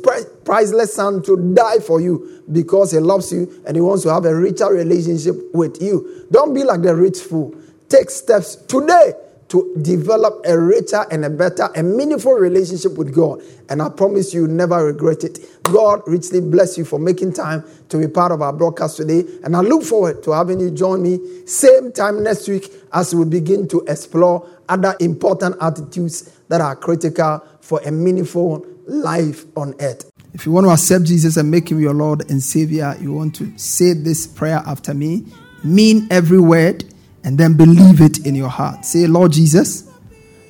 priceless 0.44 0.96
Son 0.96 1.22
to 1.24 1.54
die 1.54 1.80
for 1.80 2.02
you 2.02 2.44
because 2.52 2.92
He 2.92 3.00
loves 3.00 3.32
you 3.32 3.62
and 3.66 3.76
He 3.76 3.82
wants 3.82 4.04
to 4.04 4.14
have 4.14 4.26
a 4.26 4.36
richer 4.36 4.68
relationship 4.68 5.36
with 5.54 5.82
you. 5.82 6.28
Don't 6.32 6.54
be 6.54 6.64
like 6.64 6.82
the 6.82 6.96
rich 6.96 7.20
fool 7.20 7.56
take 7.90 8.10
steps 8.10 8.56
today 8.56 9.14
to 9.48 9.76
develop 9.82 10.44
a 10.46 10.60
richer 10.60 11.06
and 11.12 11.24
a 11.24 11.30
better 11.30 11.70
and 11.76 11.96
meaningful 11.96 12.34
relationship 12.34 12.98
with 12.98 13.14
God. 13.14 13.42
And 13.70 13.80
I 13.82 13.90
promise 13.90 14.34
you, 14.34 14.48
never 14.48 14.86
regret 14.86 15.24
it. 15.24 15.40
God 15.64 16.02
richly 16.08 16.42
bless 16.42 16.78
you 16.80 16.86
for 16.86 16.98
making 16.98 17.34
time 17.34 17.64
to 17.90 18.00
be 18.00 18.08
part 18.08 18.32
of 18.32 18.42
our 18.42 18.52
broadcast 18.52 18.98
today. 18.98 19.24
And 19.44 19.56
I 19.56 19.62
look 19.62 19.84
forward 19.84 20.24
to 20.24 20.32
having 20.32 20.60
you 20.60 20.72
join 20.72 21.04
me 21.04 21.46
same 21.46 21.92
time 21.92 22.24
next 22.24 22.48
week 22.48 22.72
as 22.92 23.14
we 23.14 23.24
begin 23.26 23.68
to 23.68 23.82
explore 23.88 24.50
other 24.70 24.96
important 25.00 25.56
attitudes 25.62 26.32
that 26.48 26.62
are 26.62 26.76
critical 26.76 27.46
for 27.62 27.80
a 27.86 27.92
meaningful 27.92 28.66
life 28.88 29.46
on 29.56 29.74
earth. 29.80 30.10
If 30.34 30.46
you 30.46 30.52
want 30.52 30.68
to 30.68 30.72
accept 30.72 31.06
Jesus 31.06 31.38
and 31.38 31.50
make 31.50 31.70
him 31.70 31.80
your 31.80 31.94
Lord 31.94 32.30
and 32.30 32.42
Savior, 32.42 32.96
you 33.00 33.14
want 33.14 33.36
to 33.36 33.58
say 33.58 33.94
this 33.94 34.28
prayer 34.28 34.62
after 34.66 34.94
me, 34.94 35.26
mean 35.64 36.08
every 36.12 36.40
word 36.40 36.84
and 37.24 37.38
then 37.38 37.56
believe 37.56 38.02
it 38.02 38.26
in 38.26 38.36
your 38.36 38.50
heart. 38.50 38.86
Say, 38.86 39.08
Lord 39.08 39.32
Jesus, 39.32 39.90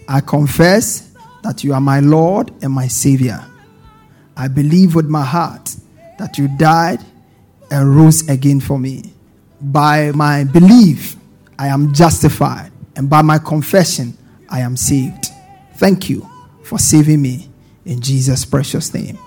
I 0.07 0.21
confess 0.21 1.11
that 1.43 1.63
you 1.63 1.73
are 1.73 1.81
my 1.81 1.99
Lord 1.99 2.51
and 2.63 2.73
my 2.73 2.87
Savior. 2.87 3.45
I 4.35 4.47
believe 4.49 4.95
with 4.95 5.07
my 5.07 5.23
heart 5.23 5.73
that 6.17 6.37
you 6.37 6.49
died 6.57 6.99
and 7.71 7.95
rose 7.95 8.27
again 8.27 8.59
for 8.59 8.77
me. 8.77 9.13
By 9.61 10.11
my 10.11 10.43
belief, 10.43 11.15
I 11.57 11.67
am 11.67 11.93
justified, 11.93 12.71
and 12.95 13.09
by 13.09 13.21
my 13.21 13.37
confession, 13.37 14.17
I 14.49 14.59
am 14.59 14.77
saved. 14.77 15.27
Thank 15.75 16.09
you 16.09 16.27
for 16.63 16.79
saving 16.79 17.21
me 17.21 17.49
in 17.85 18.01
Jesus' 18.01 18.45
precious 18.45 18.93
name. 18.93 19.17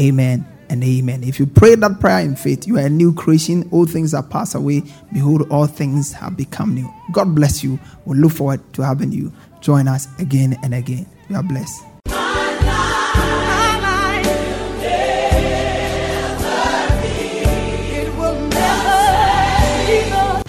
Amen 0.00 0.46
and 0.68 0.82
amen. 0.82 1.22
If 1.22 1.38
you 1.38 1.46
pray 1.46 1.74
that 1.74 2.00
prayer 2.00 2.20
in 2.20 2.34
faith, 2.34 2.66
you 2.66 2.78
are 2.78 2.86
a 2.86 2.90
new 2.90 3.12
creation. 3.14 3.68
All 3.70 3.86
things 3.86 4.14
are 4.14 4.22
passed 4.22 4.54
away. 4.54 4.82
Behold, 5.12 5.46
all 5.50 5.66
things 5.66 6.12
have 6.12 6.36
become 6.36 6.74
new. 6.74 6.92
God 7.12 7.34
bless 7.34 7.62
you. 7.62 7.78
We 8.06 8.16
look 8.16 8.32
forward 8.32 8.60
to 8.74 8.82
having 8.82 9.12
you 9.12 9.32
join 9.60 9.86
us 9.86 10.08
again 10.18 10.56
and 10.62 10.74
again. 10.74 11.06
You 11.28 11.36
are 11.36 11.42
blessed. 11.42 11.91